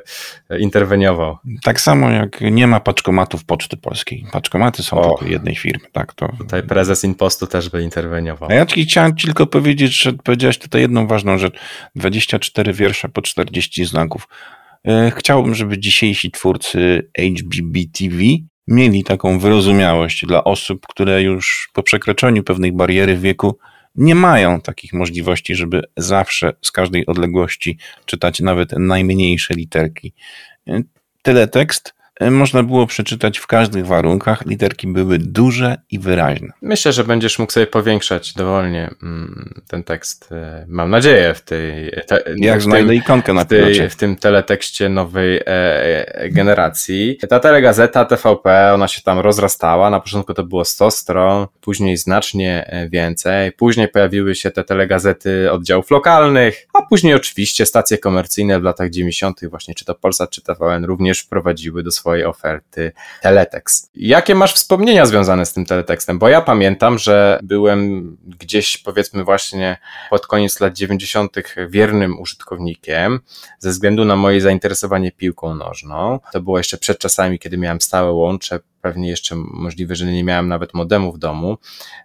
interweniował. 0.59 1.37
Tak 1.63 1.81
samo 1.81 2.11
jak 2.11 2.41
nie 2.41 2.67
ma 2.67 2.79
paczkomatów 2.79 3.45
Poczty 3.45 3.77
Polskiej. 3.77 4.25
Paczkomaty 4.31 4.83
są 4.83 5.01
o. 5.01 5.09
tylko 5.09 5.31
jednej 5.31 5.55
firmy. 5.55 5.85
Tak, 5.91 6.08
to... 6.13 6.27
Tutaj 6.37 6.63
prezes 6.63 7.03
Impostu 7.03 7.47
też 7.47 7.69
by 7.69 7.83
interweniował. 7.83 8.49
A 8.49 8.53
ja 8.53 8.65
ci 8.65 8.85
chciałem 8.85 9.15
tylko 9.15 9.47
powiedzieć, 9.47 10.01
że 10.01 10.13
powiedziałeś 10.13 10.57
tutaj 10.57 10.81
jedną 10.81 11.07
ważną 11.07 11.37
rzecz. 11.37 11.59
24 11.95 12.73
wiersze 12.73 13.09
po 13.09 13.21
40 13.21 13.85
znaków. 13.85 14.27
E, 14.87 15.11
chciałbym, 15.15 15.55
żeby 15.55 15.79
dzisiejsi 15.79 16.31
twórcy 16.31 17.09
HBB 17.17 17.79
TV 17.93 18.15
mieli 18.67 19.03
taką 19.03 19.39
wyrozumiałość 19.39 20.25
dla 20.25 20.43
osób, 20.43 20.87
które 20.87 21.23
już 21.23 21.69
po 21.73 21.83
przekroczeniu 21.83 22.43
pewnej 22.43 22.71
bariery 22.71 23.17
wieku 23.17 23.57
nie 23.95 24.15
mają 24.15 24.61
takich 24.61 24.93
możliwości, 24.93 25.55
żeby 25.55 25.81
zawsze 25.97 26.53
z 26.61 26.71
każdej 26.71 27.05
odległości 27.05 27.77
czytać 28.05 28.39
nawet 28.39 28.71
najmniejsze 28.71 29.53
literki. 29.53 30.13
E, 30.67 30.81
Teletekst 31.21 31.93
E, 31.93 31.98
można 32.19 32.63
było 32.63 32.87
przeczytać 32.87 33.37
w 33.37 33.47
każdych 33.47 33.85
warunkach. 33.85 34.45
Literki 34.45 34.87
były 34.87 35.17
duże 35.17 35.77
i 35.91 35.99
wyraźne. 35.99 36.47
Myślę, 36.61 36.93
że 36.93 37.03
będziesz 37.03 37.39
mógł 37.39 37.51
sobie 37.51 37.67
powiększać 37.67 38.33
dowolnie 38.33 38.89
mm, 39.03 39.61
ten 39.67 39.83
tekst. 39.83 40.31
E, 40.31 40.65
mam 40.67 40.89
nadzieję 40.89 41.33
w 41.33 41.41
tej. 41.41 41.91
Te, 42.07 42.23
Jak 42.37 42.59
w 42.59 42.63
znajdę 42.63 42.87
tym, 42.87 42.97
ikonkę 42.97 43.33
na 43.33 43.45
tej, 43.45 43.89
w 43.89 43.95
tym 43.95 44.15
teletekście 44.15 44.89
nowej 44.89 45.37
e, 45.37 45.45
e, 45.47 46.29
generacji. 46.29 47.17
Ta 47.29 47.39
telegazeta 47.39 48.05
TVP, 48.05 48.73
ona 48.73 48.87
się 48.87 49.01
tam 49.01 49.19
rozrastała. 49.19 49.89
Na 49.89 49.99
początku 49.99 50.33
to 50.33 50.43
było 50.43 50.65
100 50.65 50.91
stron, 50.91 51.47
później 51.61 51.97
znacznie 51.97 52.71
więcej. 52.91 53.51
Później 53.51 53.87
pojawiły 53.87 54.35
się 54.35 54.51
te 54.51 54.63
telegazety 54.63 55.51
oddziałów 55.51 55.91
lokalnych, 55.91 56.67
a 56.73 56.81
później 56.81 57.13
oczywiście 57.13 57.65
stacje 57.65 57.97
komercyjne 57.97 58.59
w 58.59 58.63
latach 58.63 58.89
90., 58.89 59.39
właśnie 59.49 59.75
czy 59.75 59.85
to 59.85 59.95
Polsat, 59.95 60.29
czy 60.29 60.41
TVN 60.41 60.85
również 60.85 61.19
wprowadziły 61.19 61.83
do 61.83 61.91
swojej 61.91 62.08
swojej 62.09 62.25
oferty 62.25 62.91
teletekst. 63.21 63.91
Jakie 63.95 64.35
masz 64.35 64.53
wspomnienia 64.53 65.05
związane 65.05 65.45
z 65.45 65.53
tym 65.53 65.65
teletekstem? 65.65 66.19
Bo 66.19 66.29
ja 66.29 66.41
pamiętam, 66.41 66.97
że 66.97 67.39
byłem 67.43 68.17
gdzieś 68.23 68.77
powiedzmy 68.77 69.23
właśnie 69.23 69.77
pod 70.09 70.27
koniec 70.27 70.59
lat 70.59 70.73
90. 70.73 71.35
wiernym 71.67 72.19
użytkownikiem 72.19 73.19
ze 73.59 73.69
względu 73.69 74.05
na 74.05 74.15
moje 74.15 74.41
zainteresowanie 74.41 75.11
piłką 75.11 75.55
nożną. 75.55 76.19
To 76.33 76.41
było 76.41 76.57
jeszcze 76.57 76.77
przed 76.77 76.99
czasami, 76.99 77.39
kiedy 77.39 77.57
miałem 77.57 77.81
stałe 77.81 78.11
łącze 78.11 78.59
pewnie 78.81 79.09
jeszcze 79.09 79.35
możliwe, 79.35 79.95
że 79.95 80.05
nie 80.05 80.23
miałem 80.23 80.47
nawet 80.47 80.73
modemu 80.73 81.11
w 81.11 81.17
domu, 81.17 81.57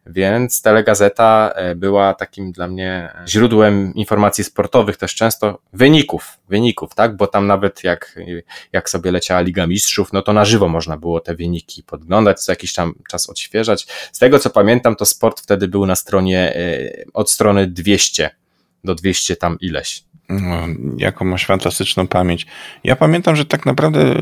więc 0.06 0.62
telegazeta 0.62 1.52
e, 1.54 1.74
była 1.74 2.14
takim 2.14 2.52
dla 2.52 2.68
mnie 2.68 3.12
źródłem 3.28 3.94
informacji 3.94 4.44
sportowych, 4.44 4.96
też 4.96 5.14
często. 5.14 5.58
Wyników, 5.72 6.38
wyników, 6.48 6.94
tak, 6.94 7.16
bo 7.16 7.26
tam 7.26 7.46
nawet 7.46 7.84
jak, 7.84 8.18
jak 8.72 8.90
sobie 8.90 9.10
leciała 9.10 9.40
Liga 9.40 9.66
Mistrzów, 9.66 10.12
no 10.12 10.22
to 10.22 10.32
na 10.32 10.44
żywo 10.44 10.68
można 10.68 10.96
było 10.96 11.20
te 11.20 11.34
wyniki 11.34 11.82
podglądać, 11.82 12.40
co 12.40 12.52
jakiś 12.52 12.72
tam 12.72 12.94
czas 13.08 13.30
odświeżać. 13.30 13.86
Z 14.12 14.18
tego 14.18 14.38
co 14.38 14.50
pamiętam, 14.50 14.96
to 14.96 15.04
sport 15.04 15.40
wtedy 15.40 15.68
był 15.68 15.86
na 15.86 15.96
stronie, 15.96 16.56
e, 16.56 17.04
od 17.14 17.30
strony 17.30 17.66
200 17.66 18.30
do 18.84 18.94
200 18.94 19.36
tam 19.36 19.58
ileś. 19.60 20.04
No, 20.28 20.66
jaką 20.96 21.24
masz 21.24 21.46
fantastyczną 21.46 22.06
pamięć. 22.06 22.46
Ja 22.84 22.96
pamiętam, 22.96 23.36
że 23.36 23.44
tak 23.44 23.66
naprawdę 23.66 24.14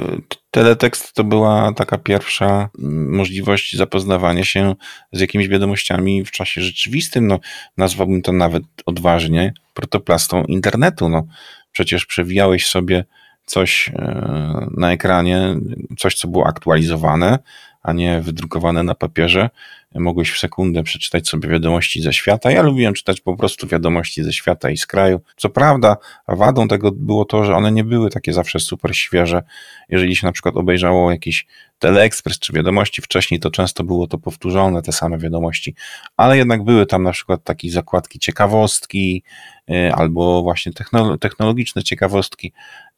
teletekst 0.51 1.13
to 1.13 1.25
była 1.25 1.73
taka 1.73 1.99
pierwsza 1.99 2.69
mm, 2.79 3.17
możliwość 3.17 3.77
zapoznawania 3.77 4.45
się 4.45 4.75
z 5.13 5.21
jakimiś 5.21 5.49
wiadomościami 5.49 6.25
w 6.25 6.31
czasie 6.31 6.61
rzeczywistym. 6.61 7.27
No, 7.27 7.41
nazwałbym 7.77 8.23
to 8.23 8.33
nawet 8.33 8.63
odważnie 8.87 9.55
protoplastą 9.75 10.45
internetu. 10.45 11.09
No, 11.09 11.27
przecież 11.73 12.07
przewijałeś 12.07 12.67
sobie 12.67 13.05
coś 13.47 13.89
e, 13.89 14.67
na 14.77 14.93
ekranie, 14.93 15.57
coś, 15.99 16.15
co 16.15 16.29
było 16.29 16.47
aktualizowane, 16.47 17.39
a 17.83 17.93
nie 17.93 18.21
wydrukowane 18.21 18.83
na 18.83 18.95
papierze. 18.95 19.51
Mogłeś 19.95 20.33
w 20.33 20.39
sekundę 20.39 20.83
przeczytać 20.83 21.29
sobie 21.29 21.49
wiadomości 21.49 22.03
ze 22.03 22.13
świata. 22.13 22.51
Ja 22.51 22.63
lubiłem 22.63 22.95
czytać 22.95 23.21
po 23.21 23.37
prostu 23.37 23.67
wiadomości 23.67 24.25
ze 24.25 24.33
świata 24.33 24.71
i 24.71 24.77
z 24.77 24.87
kraju. 24.87 25.21
Co 25.37 25.51
prawda, 25.51 25.97
wadą 26.29 26.69
tego 26.69 26.93
było 26.93 27.25
to, 27.25 27.45
że 27.45 27.55
one 27.55 27.73
nie 27.73 27.85
były 27.85 28.11
takie 28.11 28.33
zawsze 28.33 28.61
super 28.61 28.97
świeże. 28.97 29.43
Jeżeli 29.89 30.17
się 30.17 30.27
na 30.27 30.33
przykład 30.33 30.57
obejrzało 30.57 31.11
jakiś 31.11 31.47
teleekspres 31.79 32.39
czy 32.39 32.53
wiadomości 32.53 33.03
wcześniej, 33.03 33.41
to 33.41 33.51
często 33.51 33.85
było 33.85 34.07
to 34.07 34.19
powtórzone, 34.19 34.83
te 34.83 34.93
same 34.93 35.19
wiadomości, 35.19 35.75
ale 36.17 36.37
jednak 36.37 36.65
były 36.65 36.87
tam 36.87 37.03
na 37.03 37.13
przykład 37.13 37.45
takie 37.45 37.71
zakładki 37.71 38.19
ciekawostki 38.19 39.23
y, 39.71 39.93
albo 39.95 40.43
właśnie 40.43 40.73
technologiczne 41.21 41.83
ciekawostki. 41.83 42.53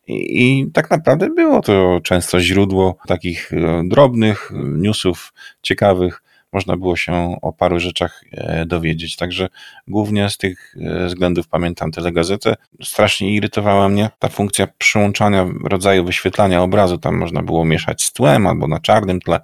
I, 0.08 0.66
tak 0.72 0.90
naprawdę 0.90 1.30
było 1.30 1.60
to 1.60 2.00
często 2.02 2.40
źródło 2.40 2.96
takich 3.06 3.52
e, 3.52 3.82
drobnych 3.88 4.50
newsów 4.54 5.32
ciekawych. 5.62 6.22
Można 6.54 6.76
było 6.76 6.96
się 6.96 7.36
o 7.42 7.52
paru 7.52 7.80
rzeczach 7.80 8.24
e, 8.32 8.66
dowiedzieć. 8.66 9.16
Także 9.16 9.48
głównie 9.88 10.30
z 10.30 10.38
tych 10.38 10.76
e, 10.80 11.06
względów 11.06 11.48
pamiętam 11.48 11.90
tę 11.90 12.12
gazetę. 12.12 12.54
Strasznie 12.82 13.34
irytowała 13.34 13.88
mnie 13.88 14.10
ta 14.18 14.28
funkcja 14.28 14.66
przyłączania 14.78 15.46
rodzaju 15.64 16.04
wyświetlania 16.04 16.62
obrazu. 16.62 16.98
Tam 16.98 17.16
można 17.16 17.42
było 17.42 17.64
mieszać 17.64 18.02
z 18.02 18.12
tłem 18.12 18.46
albo 18.46 18.68
na 18.68 18.80
czarnym 18.80 19.20
tle. 19.20 19.40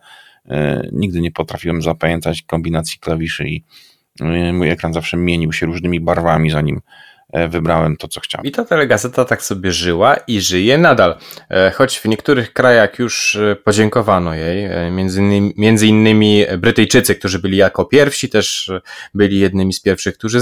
Nigdy 0.92 1.20
nie 1.20 1.32
potrafiłem 1.32 1.82
zapamiętać 1.82 2.42
kombinacji 2.42 2.98
klawiszy 2.98 3.48
i 3.48 3.64
mój 4.52 4.68
ekran 4.68 4.92
zawsze 4.92 5.16
mienił 5.16 5.52
się 5.52 5.66
różnymi 5.66 6.00
barwami, 6.00 6.50
zanim 6.50 6.80
E, 6.80 6.82
wybrałem 7.48 7.96
to, 7.96 8.08
co 8.08 8.20
chciałem. 8.20 8.44
I 8.44 8.50
ta 8.50 8.64
telegazeta 8.64 9.24
tak 9.24 9.42
sobie 9.42 9.72
żyła 9.72 10.16
i 10.16 10.40
żyje 10.40 10.78
nadal. 10.78 11.18
E, 11.50 11.70
choć 11.70 11.98
w 11.98 12.04
niektórych 12.04 12.52
krajach 12.52 12.98
już 12.98 13.36
e, 13.36 13.56
podziękowano 13.56 14.34
jej, 14.34 14.90
między 14.90 15.20
innymi, 15.20 15.54
między 15.56 15.86
innymi 15.86 16.44
Brytyjczycy, 16.58 17.14
którzy 17.14 17.38
byli 17.38 17.56
jako 17.56 17.84
pierwsi, 17.84 18.28
też 18.28 18.72
byli 19.14 19.38
jednymi 19.38 19.72
z 19.72 19.80
pierwszych, 19.80 20.18
którzy 20.18 20.40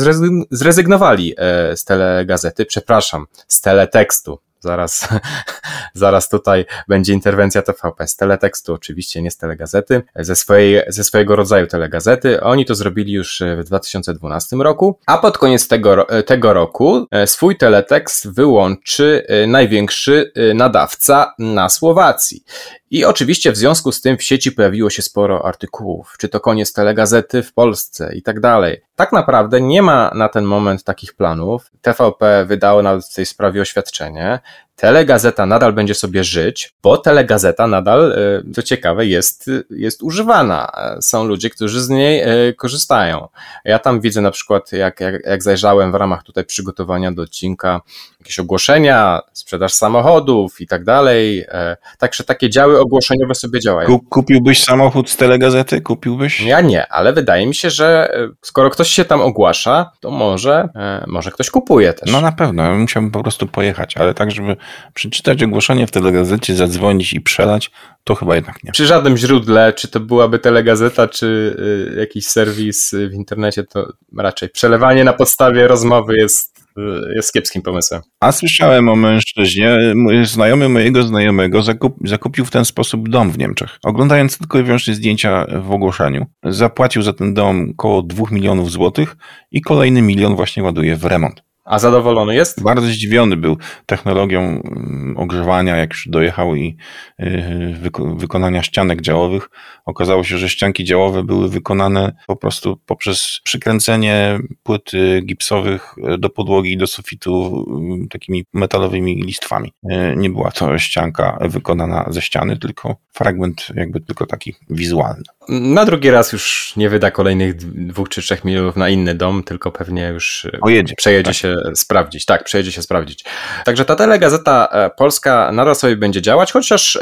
zrezygnowali 0.51 1.35
z 1.75 1.85
telegazety, 1.85 2.67
przepraszam, 2.67 3.27
z 3.49 3.61
teletekstu. 3.61 4.39
Zaraz, 4.61 5.09
zaraz 5.95 6.29
tutaj 6.29 6.65
będzie 6.89 7.13
interwencja 7.13 7.63
TVP 7.63 8.07
z 8.07 8.17
teletekstu, 8.17 8.75
oczywiście 8.75 9.23
nie 9.23 9.31
z 9.31 9.37
telegazety, 9.37 10.03
ze, 10.17 10.37
swojej, 10.37 10.83
ze 10.89 11.05
swojego 11.05 11.37
rodzaju 11.37 11.67
telegazety. 11.67 12.41
Oni 12.41 12.65
to 12.65 12.75
zrobili 12.75 13.13
już 13.13 13.43
w 13.59 13.65
2012 13.65 14.57
roku, 14.57 14.99
a 15.07 15.19
pod 15.19 15.39
koniec 15.39 15.69
tego, 15.69 16.07
tego 16.27 16.53
roku 16.53 17.07
e, 17.11 17.27
swój 17.27 17.57
teletekst 17.57 18.33
wyłączy 18.33 19.27
e, 19.29 19.47
największy 19.47 20.33
e, 20.35 20.55
nadawca 20.55 21.35
na 21.39 21.69
Słowacji. 21.69 22.45
I 22.91 23.05
oczywiście 23.05 23.53
w 23.53 23.57
związku 23.57 23.93
z 23.93 24.01
tym 24.01 24.17
w 24.17 24.23
sieci 24.23 24.53
pojawiło 24.53 24.91
się 24.91 25.03
sporo 25.03 25.47
artykułów, 25.47 26.15
czy 26.19 26.29
to 26.29 26.41
koniec 26.41 26.73
telegazety 26.73 27.43
w 27.43 27.53
Polsce 27.53 28.17
i 28.17 28.23
tak 28.23 28.41
dalej. 28.41 28.81
Tak 28.97 29.13
naprawdę 29.13 29.61
nie 29.61 29.83
ma 29.83 30.11
na 30.15 30.29
ten 30.29 30.45
moment 30.45 30.85
takich 30.85 31.15
planów. 31.15 31.71
TVP 31.83 32.45
wydało 32.45 32.83
nawet 32.83 33.07
w 33.07 33.15
tej 33.15 33.27
sprawie 33.27 33.61
oświadczenie. 33.61 34.41
Telegazeta 34.79 35.47
nadal 35.47 35.73
będzie 35.73 35.95
sobie 35.95 36.25
żyć, 36.25 36.75
bo 36.83 36.97
telegazeta 36.99 37.67
nadal, 37.67 38.13
e, 38.13 38.53
co 38.53 38.63
ciekawe, 38.63 39.07
jest, 39.07 39.51
jest 39.71 40.03
używana. 40.03 40.73
Są 41.01 41.25
ludzie, 41.25 41.51
którzy 41.51 41.81
z 41.81 41.89
niej 41.89 42.21
e, 42.21 42.53
korzystają. 42.53 43.29
Ja 43.65 43.79
tam 43.79 44.01
widzę 44.01 44.21
na 44.21 44.31
przykład, 44.31 44.73
jak, 44.73 45.01
jak, 45.01 45.27
jak 45.27 45.43
zajrzałem 45.43 45.93
w 45.93 45.95
ramach 45.95 46.23
tutaj 46.23 46.45
przygotowania 46.45 47.13
do 47.13 47.23
odcinka, 47.23 47.81
jakieś 48.21 48.39
ogłoszenia, 48.39 49.21
sprzedaż 49.33 49.75
samochodów 49.75 50.61
i 50.61 50.67
tak 50.67 50.85
dalej. 50.85 51.45
E, 51.49 51.77
także 51.99 52.25
takie 52.25 52.51
działy 52.51 52.81
ogłoszeniowe 52.81 53.35
sobie 53.35 53.61
działają. 53.61 54.01
Kupiłbyś 54.11 54.65
samochód 54.65 55.11
z 55.11 55.17
telegazety? 55.17 55.81
Kupiłbyś? 55.81 56.41
Ja 56.41 56.61
nie, 56.61 56.93
ale 56.93 57.13
wydaje 57.13 57.47
mi 57.47 57.55
się, 57.55 57.71
że 57.71 58.13
skoro 58.43 58.71
ktoś 58.71 58.89
się 58.89 59.05
tam 59.05 59.21
ogłasza, 59.21 59.91
to 60.01 60.11
może, 60.11 60.69
może 61.07 61.31
ktoś 61.31 61.51
kupuje 61.51 61.93
też. 61.93 62.13
No 62.13 62.21
na 62.21 62.33
pewno, 62.33 62.63
ja 62.63 62.75
musiałbym 62.75 63.11
po 63.13 63.23
prostu 63.23 63.47
pojechać, 63.47 63.97
ale 63.97 64.15
tak, 64.15 64.31
żeby 64.31 64.57
przeczytać 64.95 65.43
ogłoszenie 65.43 65.87
w 65.87 65.91
telegazecie, 65.91 66.55
zadzwonić 66.55 67.13
i 67.13 67.21
przelać, 67.21 67.71
to 68.05 68.15
chyba 68.15 68.35
jednak 68.35 68.65
nie. 68.65 68.73
Przy 68.73 68.87
żadnym 68.87 69.17
źródle, 69.17 69.73
czy 69.73 69.89
to 69.89 70.01
byłaby 70.01 70.39
telegazeta, 70.39 71.09
czy 71.09 71.57
y, 71.95 71.99
jakiś 72.01 72.27
serwis 72.27 72.95
w 73.11 73.13
internecie, 73.13 73.65
to 73.65 73.93
raczej 74.19 74.49
przelewanie 74.49 75.05
na 75.05 75.13
podstawie 75.13 75.69
rozmowy 75.69 76.17
jest 76.17 76.59
y, 76.79 77.15
jest 77.15 77.33
kiepskim 77.33 77.63
pomysłem. 77.63 78.03
A 78.21 78.33
słyszałem 78.33 78.89
o 78.89 78.97
mężczyźnie, 78.97 79.79
znajomy 80.25 80.69
mojego 80.69 81.03
znajomego 81.03 81.63
zakup, 81.63 81.97
zakupił 82.05 82.45
w 82.45 82.51
ten 82.51 82.65
sposób 82.65 83.09
dom 83.09 83.31
w 83.31 83.39
Niemczech. 83.39 83.79
Oglądając 83.85 84.39
tylko 84.39 84.59
i 84.59 84.63
wyłącznie 84.63 84.95
zdjęcia 84.95 85.47
w 85.63 85.73
ogłoszeniu, 85.73 86.27
zapłacił 86.45 87.03
za 87.03 87.13
ten 87.13 87.35
dom 87.35 87.71
około 87.71 88.03
2 88.03 88.25
milionów 88.31 88.71
złotych 88.71 89.17
i 89.51 89.61
kolejny 89.61 90.03
milion 90.03 90.37
właśnie 90.37 90.63
ładuje 90.63 90.97
w 90.97 91.05
remont. 91.05 91.48
A 91.69 91.79
zadowolony 91.79 92.35
jest? 92.35 92.63
Bardzo 92.63 92.87
zdziwiony 92.87 93.37
był 93.37 93.57
technologią 93.87 94.41
mm, 94.41 95.15
ogrzewania, 95.17 95.77
jak 95.77 95.91
już 95.91 96.09
dojechał 96.09 96.55
i 96.55 96.77
y, 97.21 97.91
wykonania 98.17 98.63
ścianek 98.63 99.01
działowych. 99.01 99.51
Okazało 99.85 100.25
się, 100.25 100.39
że 100.39 100.49
ścianki 100.49 100.85
działowe 100.85 101.23
były 101.23 101.49
wykonane 101.49 102.13
po 102.27 102.37
prostu 102.37 102.77
poprzez 102.87 103.41
przykręcenie 103.45 104.39
płyt 104.63 104.93
gipsowych 105.27 105.95
do 106.19 106.31
podłogi 106.31 106.73
i 106.73 106.77
do 106.77 106.87
sufitu 106.87 107.65
y, 108.05 108.09
takimi 108.09 108.45
metalowymi 108.53 109.23
listwami. 109.23 109.73
Y, 109.93 110.17
nie 110.17 110.31
była 110.31 110.51
to 110.51 110.79
ścianka 110.79 111.39
wykonana 111.41 112.05
ze 112.09 112.23
ściany, 112.23 112.57
tylko 112.57 112.97
fragment 113.13 113.67
jakby 113.75 114.01
tylko 114.01 114.27
taki 114.27 114.55
wizualny. 114.71 115.25
Na 115.49 115.85
drugi 115.85 116.11
raz 116.11 116.33
już 116.33 116.73
nie 116.77 116.89
wyda 116.89 117.11
kolejnych 117.11 117.57
dwóch 117.57 118.09
czy 118.09 118.23
trzech 118.23 118.45
milionów 118.45 118.77
na 118.77 118.89
inny 118.89 119.15
dom, 119.15 119.43
tylko 119.43 119.73
pewnie 119.73 120.09
już 120.09 120.47
Pojedzie, 120.61 120.95
przejedzie 120.95 121.25
tak. 121.25 121.35
się 121.35 121.57
sprawdzić. 121.75 122.25
Tak, 122.25 122.45
przejedzie 122.45 122.73
się 122.73 122.83
sprawdzić. 122.83 123.25
Także 123.65 123.85
ta 123.85 123.97
telegazeta 123.97 124.69
e, 124.73 124.91
polska 124.91 125.53
nadal 125.53 125.77
sobie 125.77 125.97
będzie 125.97 126.23
działać, 126.23 126.53
chociaż 126.53 126.97
e, 126.97 127.01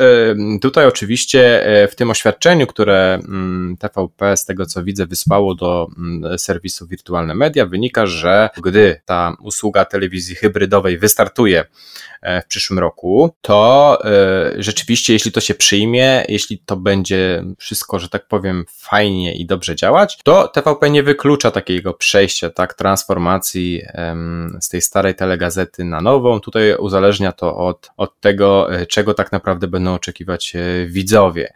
tutaj 0.62 0.86
oczywiście 0.86 1.66
e, 1.66 1.88
w 1.88 1.96
tym 1.96 2.10
oświadczeniu, 2.10 2.66
które 2.66 3.14
mm, 3.14 3.76
TVP 3.76 4.36
z 4.36 4.44
tego 4.44 4.66
co 4.66 4.84
widzę 4.84 5.06
wysłało 5.06 5.54
do 5.54 5.86
mm, 5.98 6.38
serwisu 6.38 6.86
Wirtualne 6.86 7.34
Media, 7.34 7.66
wynika, 7.66 8.06
że 8.06 8.50
gdy 8.62 9.00
ta 9.04 9.36
usługa 9.40 9.84
telewizji 9.84 10.34
hybrydowej 10.34 10.98
wystartuje 10.98 11.64
w 12.44 12.46
przyszłym 12.48 12.78
roku, 12.78 13.34
to 13.40 13.98
rzeczywiście, 14.56 15.12
jeśli 15.12 15.32
to 15.32 15.40
się 15.40 15.54
przyjmie, 15.54 16.24
jeśli 16.28 16.58
to 16.58 16.76
będzie 16.76 17.44
wszystko, 17.58 17.98
że 17.98 18.08
tak 18.08 18.28
powiem, 18.28 18.35
fajnie 18.68 19.34
i 19.34 19.46
dobrze 19.46 19.76
działać, 19.76 20.18
to 20.24 20.48
TVP 20.48 20.90
nie 20.90 21.02
wyklucza 21.02 21.50
takiego 21.50 21.94
przejścia, 21.94 22.50
tak, 22.50 22.74
transformacji 22.74 23.82
z 24.60 24.68
tej 24.68 24.82
starej 24.82 25.14
telegazety 25.14 25.84
na 25.84 26.00
nową. 26.00 26.40
Tutaj 26.40 26.76
uzależnia 26.76 27.32
to 27.32 27.56
od, 27.56 27.90
od 27.96 28.20
tego, 28.20 28.74
e, 28.74 28.86
czego 28.86 29.14
tak 29.14 29.32
naprawdę 29.32 29.68
będą 29.68 29.94
oczekiwać 29.94 30.56
e, 30.56 30.86
widzowie. 30.86 31.52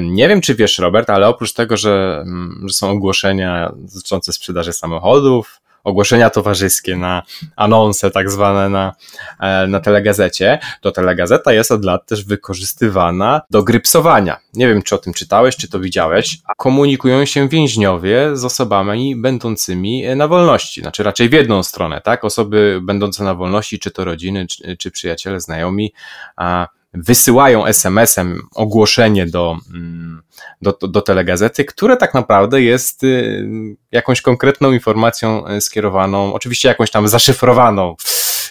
Nie 0.00 0.28
wiem, 0.28 0.40
czy 0.40 0.54
wiesz, 0.54 0.78
Robert, 0.78 1.10
ale 1.10 1.28
oprócz 1.28 1.52
tego, 1.52 1.76
że, 1.76 2.22
mm, 2.26 2.64
że 2.68 2.74
są 2.74 2.90
ogłoszenia 2.90 3.72
dotyczące 3.76 4.32
sprzedaży 4.32 4.72
samochodów, 4.72 5.60
ogłoszenia 5.88 6.30
towarzyskie, 6.30 6.96
na 6.96 7.22
anonse 7.56 8.10
tak 8.10 8.30
zwane 8.30 8.68
na, 8.68 8.94
e, 9.40 9.66
na 9.66 9.80
telegazecie, 9.80 10.58
to 10.80 10.92
telegazeta 10.92 11.52
jest 11.52 11.72
od 11.72 11.84
lat 11.84 12.06
też 12.06 12.24
wykorzystywana 12.24 13.40
do 13.50 13.62
grypsowania. 13.62 14.36
Nie 14.54 14.68
wiem, 14.68 14.82
czy 14.82 14.94
o 14.94 14.98
tym 14.98 15.12
czytałeś, 15.12 15.56
czy 15.56 15.68
to 15.68 15.80
widziałeś. 15.80 16.38
Komunikują 16.56 17.24
się 17.24 17.48
więźniowie 17.48 18.36
z 18.36 18.44
osobami 18.44 19.16
będącymi 19.16 20.16
na 20.16 20.28
wolności, 20.28 20.80
znaczy 20.80 21.02
raczej 21.02 21.28
w 21.28 21.32
jedną 21.32 21.62
stronę, 21.62 22.00
tak? 22.00 22.24
Osoby 22.24 22.80
będące 22.82 23.24
na 23.24 23.34
wolności, 23.34 23.78
czy 23.78 23.90
to 23.90 24.04
rodziny, 24.04 24.46
czy, 24.46 24.76
czy 24.76 24.90
przyjaciele, 24.90 25.40
znajomi, 25.40 25.92
a 26.36 26.68
wysyłają 26.94 27.66
SMS-em 27.66 28.40
ogłoszenie 28.54 29.26
do, 29.26 29.56
mm, 29.74 30.22
do, 30.62 30.72
do 30.72 31.02
telegazety, 31.02 31.64
które 31.64 31.96
tak 31.96 32.14
naprawdę 32.14 32.62
jest 32.62 33.04
y, 33.04 33.46
jakąś 33.92 34.20
konkretną 34.22 34.72
informacją 34.72 35.48
y, 35.48 35.60
skierowaną, 35.60 36.34
oczywiście 36.34 36.68
jakąś 36.68 36.90
tam 36.90 37.08
zaszyfrowaną, 37.08 37.94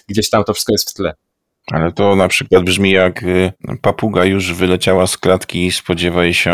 gdzieś 0.08 0.30
tam 0.30 0.44
to 0.44 0.54
wszystko 0.54 0.74
jest 0.74 0.90
w 0.90 0.94
tle. 0.94 1.14
Ale 1.72 1.92
to 1.92 2.16
na 2.16 2.28
przykład 2.28 2.64
brzmi 2.64 2.92
jak 2.92 3.24
y, 3.24 3.52
papuga 3.82 4.26
już 4.26 4.54
wyleciała 4.54 5.08
z 5.08 5.18
klatki 5.18 5.66
i 5.66 5.72
spodziewaj 5.72 6.34
się 6.34 6.54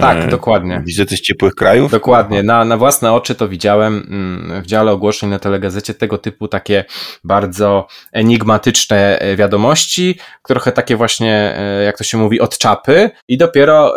tak, 0.00 0.30
dokładnie. 0.30 0.82
wizyty 0.86 1.16
z 1.16 1.20
ciepłych 1.20 1.54
krajów. 1.54 1.90
Dokładnie, 1.90 2.42
na, 2.42 2.64
na 2.64 2.76
własne 2.76 3.12
oczy 3.12 3.34
to 3.34 3.48
widziałem 3.48 4.06
mm, 4.10 4.62
w 4.62 4.66
dziale 4.66 4.92
ogłoszeń 4.92 5.30
na 5.30 5.38
telegazecie 5.38 5.94
tego 5.94 6.18
typu 6.18 6.48
takie 6.48 6.84
bardzo 7.24 7.86
enigmatyczne 8.12 9.18
e, 9.18 9.36
wiadomości, 9.36 10.18
trochę 10.48 10.72
takie 10.72 10.96
właśnie, 10.96 11.54
e, 11.56 11.84
jak 11.84 11.98
to 11.98 12.04
się 12.04 12.18
mówi, 12.18 12.40
od 12.40 12.58
czapy 12.58 13.10
i 13.28 13.38
dopiero, 13.38 13.94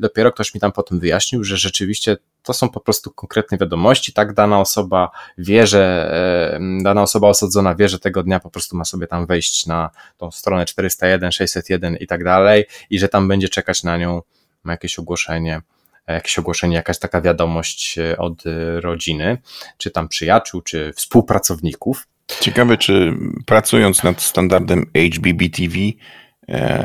dopiero 0.00 0.32
ktoś 0.32 0.54
mi 0.54 0.60
tam 0.60 0.72
potem 0.72 1.00
wyjaśnił, 1.00 1.44
że 1.44 1.56
rzeczywiście 1.56 2.16
to 2.46 2.52
są 2.52 2.68
po 2.68 2.80
prostu 2.80 3.10
konkretne 3.10 3.58
wiadomości, 3.58 4.12
tak? 4.12 4.34
Dana 4.34 4.60
osoba 4.60 5.10
wie, 5.38 5.66
że 5.66 6.10
e, 6.54 6.82
dana 6.82 7.02
osoba 7.02 7.28
osadzona 7.28 7.74
wie, 7.74 7.88
że 7.88 7.98
tego 7.98 8.22
dnia 8.22 8.40
po 8.40 8.50
prostu 8.50 8.76
ma 8.76 8.84
sobie 8.84 9.06
tam 9.06 9.26
wejść 9.26 9.66
na 9.66 9.90
tą 10.16 10.30
stronę 10.30 10.66
401, 10.66 11.32
601 11.32 11.96
i 11.96 12.06
tak 12.06 12.24
dalej 12.24 12.64
i 12.90 12.98
że 12.98 13.08
tam 13.08 13.28
będzie 13.28 13.48
czekać 13.48 13.82
na 13.82 13.98
nią 13.98 14.22
ma 14.64 14.72
jakieś 14.72 14.98
ogłoszenie, 14.98 15.60
jakieś 16.08 16.38
ogłoszenie, 16.38 16.76
jakaś 16.76 16.98
taka 16.98 17.20
wiadomość 17.20 17.98
e, 17.98 18.18
od 18.18 18.42
rodziny, 18.80 19.38
czy 19.78 19.90
tam 19.90 20.08
przyjaciół, 20.08 20.62
czy 20.62 20.92
współpracowników. 20.96 22.06
Ciekawe, 22.40 22.76
czy 22.76 23.12
pracując 23.46 24.02
nad 24.02 24.22
standardem 24.22 24.90
HBBTV, 25.14 25.74
E, 25.78 26.25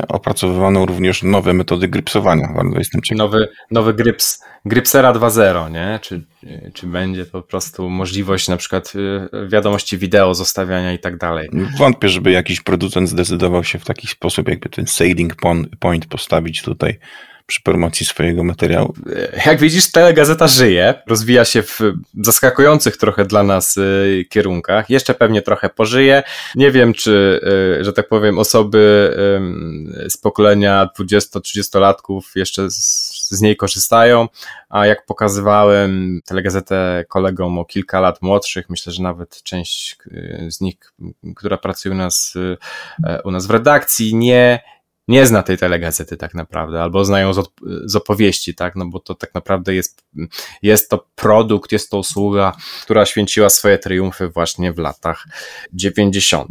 opracowywano 0.08 0.86
również 0.86 1.22
nowe 1.22 1.52
metody 1.52 1.88
grypsowania. 1.88 2.48
Bardzo 2.56 2.78
jestem 2.78 3.02
ciekaw. 3.02 3.18
Nowy, 3.18 3.48
nowy 3.70 3.94
gryps, 3.94 4.42
Grypsera 4.64 5.12
2.0, 5.12 5.70
nie? 5.70 5.98
Czy, 6.02 6.22
czy 6.74 6.86
będzie 6.86 7.24
po 7.24 7.42
prostu 7.42 7.90
możliwość 7.90 8.48
na 8.48 8.56
przykład 8.56 8.92
e, 9.32 9.48
wiadomości 9.48 9.98
wideo, 9.98 10.34
zostawiania 10.34 10.92
i 10.92 10.98
tak 10.98 11.16
dalej? 11.16 11.48
Wątpię, 11.78 12.08
żeby 12.08 12.30
jakiś 12.30 12.60
producent 12.60 13.08
zdecydował 13.08 13.64
się 13.64 13.78
w 13.78 13.84
taki 13.84 14.06
sposób, 14.06 14.48
jakby 14.48 14.68
ten 14.68 14.86
sailing 14.86 15.36
point 15.80 16.06
postawić 16.06 16.62
tutaj 16.62 16.98
przy 17.46 17.62
promocji 17.62 18.06
swojego 18.06 18.44
materiału. 18.44 18.94
Jak 19.46 19.60
widzisz, 19.60 19.92
telegazeta 19.92 20.48
żyje, 20.48 20.94
rozwija 21.06 21.44
się 21.44 21.62
w 21.62 21.80
zaskakujących 22.20 22.96
trochę 22.96 23.24
dla 23.24 23.42
nas 23.42 23.76
y, 23.76 24.26
kierunkach. 24.30 24.90
Jeszcze 24.90 25.14
pewnie 25.14 25.42
trochę 25.42 25.68
pożyje. 25.68 26.22
Nie 26.54 26.70
wiem, 26.70 26.94
czy, 26.94 27.40
y, 27.80 27.84
że 27.84 27.92
tak 27.92 28.08
powiem, 28.08 28.38
osoby 28.38 28.82
z 30.08 30.16
pokolenia 30.16 30.88
20-30-latków 31.00 32.20
jeszcze 32.34 32.70
z, 32.70 33.40
niej 33.40 33.56
korzystają, 33.56 34.28
a 34.68 34.86
jak 34.86 35.06
pokazywałem 35.06 36.20
telegazetę 36.26 37.04
kolegom 37.08 37.58
o 37.58 37.64
kilka 37.64 38.00
lat 38.00 38.22
młodszych, 38.22 38.70
myślę, 38.70 38.92
że 38.92 39.02
nawet 39.02 39.42
część 39.42 39.96
z 40.48 40.60
nich, 40.60 40.76
która 41.36 41.56
pracuje 41.56 41.94
u 41.94 41.98
nas, 41.98 42.34
u 43.24 43.30
nas 43.30 43.46
w 43.46 43.50
redakcji, 43.50 44.14
nie, 44.14 44.60
nie 45.12 45.26
zna 45.26 45.42
tej 45.42 45.58
telegazety 45.58 46.16
tak 46.16 46.34
naprawdę, 46.34 46.82
albo 46.82 47.04
znają 47.04 47.32
z, 47.34 47.48
z, 47.84 47.96
opowieści, 47.96 48.54
tak, 48.54 48.76
no 48.76 48.86
bo 48.86 49.00
to 49.00 49.14
tak 49.14 49.34
naprawdę 49.34 49.74
jest, 49.74 50.04
jest 50.62 50.90
to 50.90 51.06
produkt, 51.14 51.72
jest 51.72 51.90
to 51.90 51.98
usługa, 51.98 52.52
która 52.82 53.06
święciła 53.06 53.50
swoje 53.50 53.78
triumfy 53.78 54.28
właśnie 54.28 54.72
w 54.72 54.78
latach 54.78 55.24
90. 55.72 56.48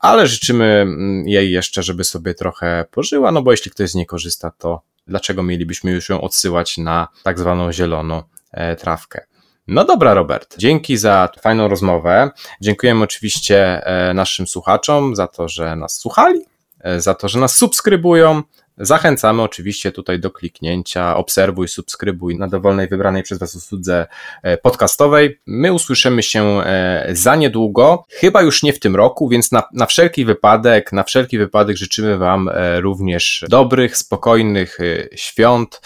Ale 0.00 0.26
życzymy 0.26 0.64
mm, 0.64 1.28
jej 1.28 1.52
jeszcze, 1.52 1.82
żeby 1.82 2.04
sobie 2.04 2.34
trochę 2.34 2.84
pożyła, 2.90 3.32
no 3.32 3.42
bo 3.42 3.50
jeśli 3.50 3.70
ktoś 3.70 3.90
z 3.90 3.94
niej 3.94 4.06
korzysta, 4.06 4.50
to 4.58 4.82
dlaczego 5.06 5.42
mielibyśmy 5.42 5.90
już 5.90 6.08
ją 6.08 6.20
odsyłać 6.20 6.78
na 6.78 7.08
tak 7.22 7.38
zwaną 7.38 7.72
zieloną 7.72 8.22
e, 8.52 8.76
trawkę. 8.76 9.26
No 9.66 9.84
dobra, 9.84 10.14
Robert. 10.14 10.54
Dzięki 10.58 10.96
za 10.96 11.28
fajną 11.42 11.68
rozmowę. 11.68 12.30
Dziękujemy 12.60 13.04
oczywiście 13.04 13.86
e, 13.86 14.14
naszym 14.14 14.46
słuchaczom 14.46 15.16
za 15.16 15.26
to, 15.26 15.48
że 15.48 15.76
nas 15.76 15.96
słuchali 15.96 16.51
za 16.96 17.14
to, 17.14 17.28
że 17.28 17.40
nas 17.40 17.56
subskrybują. 17.56 18.42
Zachęcamy 18.78 19.42
oczywiście 19.42 19.92
tutaj 19.92 20.20
do 20.20 20.30
kliknięcia, 20.30 21.16
obserwuj, 21.16 21.68
subskrybuj 21.68 22.38
na 22.38 22.48
dowolnej 22.48 22.88
wybranej 22.88 23.22
przez 23.22 23.38
Was 23.38 23.54
usłudze 23.54 24.06
e, 24.42 24.58
podcastowej. 24.58 25.40
My 25.46 25.72
usłyszymy 25.72 26.22
się 26.22 26.44
e, 26.44 27.06
za 27.12 27.36
niedługo, 27.36 28.04
chyba 28.10 28.42
już 28.42 28.62
nie 28.62 28.72
w 28.72 28.80
tym 28.80 28.96
roku, 28.96 29.28
więc 29.28 29.52
na, 29.52 29.62
na 29.72 29.86
wszelki 29.86 30.24
wypadek, 30.24 30.92
na 30.92 31.04
wszelki 31.04 31.38
wypadek 31.38 31.76
życzymy 31.76 32.18
Wam 32.18 32.50
również 32.80 33.44
dobrych, 33.48 33.96
spokojnych 33.96 34.78
świąt, 35.16 35.80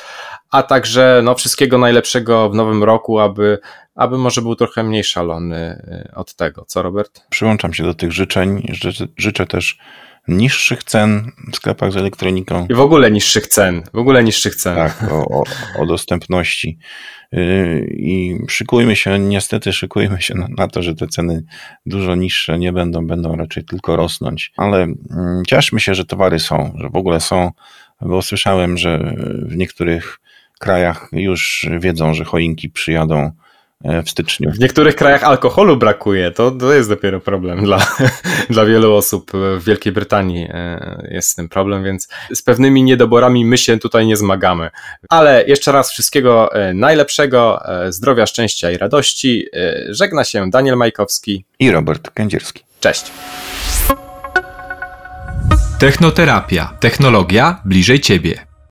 a 0.50 0.62
także 0.62 1.20
no, 1.24 1.34
wszystkiego 1.34 1.78
najlepszego 1.78 2.50
w 2.50 2.54
nowym 2.54 2.84
roku, 2.84 3.18
aby, 3.18 3.58
aby 3.94 4.18
może 4.18 4.42
był 4.42 4.56
trochę 4.56 4.82
mniej 4.82 5.04
szalony 5.04 5.82
od 6.14 6.34
tego. 6.34 6.64
Co, 6.64 6.82
Robert? 6.82 7.20
Przyłączam 7.30 7.74
się 7.74 7.84
do 7.84 7.94
tych 7.94 8.12
życzeń. 8.12 8.66
Życzę, 8.72 9.06
życzę 9.16 9.46
też 9.46 9.78
niższych 10.28 10.84
cen 10.84 11.32
w 11.52 11.56
sklepach 11.56 11.92
z 11.92 11.96
elektroniką. 11.96 12.66
I 12.70 12.74
w 12.74 12.80
ogóle 12.80 13.10
niższych 13.10 13.46
cen, 13.46 13.82
w 13.94 13.98
ogóle 13.98 14.24
niższych 14.24 14.54
cen. 14.54 14.74
Tak, 14.74 15.12
o, 15.12 15.24
o, 15.28 15.44
o 15.78 15.86
dostępności. 15.86 16.78
Y, 17.34 17.94
I 17.98 18.38
szykujmy 18.48 18.96
się, 18.96 19.18
niestety 19.18 19.72
szykujmy 19.72 20.22
się 20.22 20.34
na, 20.34 20.46
na, 20.58 20.68
to, 20.68 20.82
że 20.82 20.94
te 20.94 21.06
ceny 21.06 21.44
dużo 21.86 22.14
niższe 22.14 22.58
nie 22.58 22.72
będą, 22.72 23.06
będą 23.06 23.36
raczej 23.36 23.64
tylko 23.64 23.96
rosnąć. 23.96 24.52
Ale 24.56 24.82
mm, 24.82 25.42
cieszmy 25.46 25.80
się, 25.80 25.94
że 25.94 26.04
towary 26.04 26.38
są, 26.38 26.72
że 26.78 26.88
w 26.88 26.96
ogóle 26.96 27.20
są, 27.20 27.50
bo 28.00 28.22
słyszałem, 28.22 28.78
że 28.78 29.14
w 29.42 29.56
niektórych 29.56 30.18
krajach 30.58 31.08
już 31.12 31.68
wiedzą, 31.80 32.14
że 32.14 32.24
choinki 32.24 32.70
przyjadą 32.70 33.32
w 33.84 34.10
styczniu. 34.10 34.52
W 34.52 34.58
niektórych 34.58 34.96
krajach 34.96 35.24
alkoholu 35.24 35.76
brakuje, 35.76 36.30
to, 36.30 36.50
to 36.50 36.72
jest 36.72 36.88
dopiero 36.88 37.20
problem 37.20 37.64
dla, 37.64 37.86
dla 38.50 38.64
wielu 38.64 38.94
osób. 38.94 39.30
W 39.58 39.64
Wielkiej 39.64 39.92
Brytanii 39.92 40.48
e, 40.50 41.08
jest 41.10 41.28
z 41.28 41.34
tym 41.34 41.48
problem, 41.48 41.84
więc 41.84 42.08
z 42.34 42.42
pewnymi 42.42 42.82
niedoborami 42.82 43.44
my 43.44 43.58
się 43.58 43.78
tutaj 43.78 44.06
nie 44.06 44.16
zmagamy. 44.16 44.70
Ale 45.08 45.44
jeszcze 45.46 45.72
raz 45.72 45.92
wszystkiego 45.92 46.54
e, 46.54 46.74
najlepszego, 46.74 47.62
zdrowia, 47.88 48.26
szczęścia 48.26 48.70
i 48.70 48.78
radości. 48.78 49.46
Żegna 49.88 50.24
się 50.24 50.50
Daniel 50.50 50.76
Majkowski 50.76 51.44
i 51.58 51.70
Robert 51.70 52.10
Kędzierski. 52.10 52.64
Cześć. 52.80 53.12
Technoterapia. 55.78 56.76
Technologia 56.80 57.60
bliżej 57.64 58.00
Ciebie. 58.00 58.55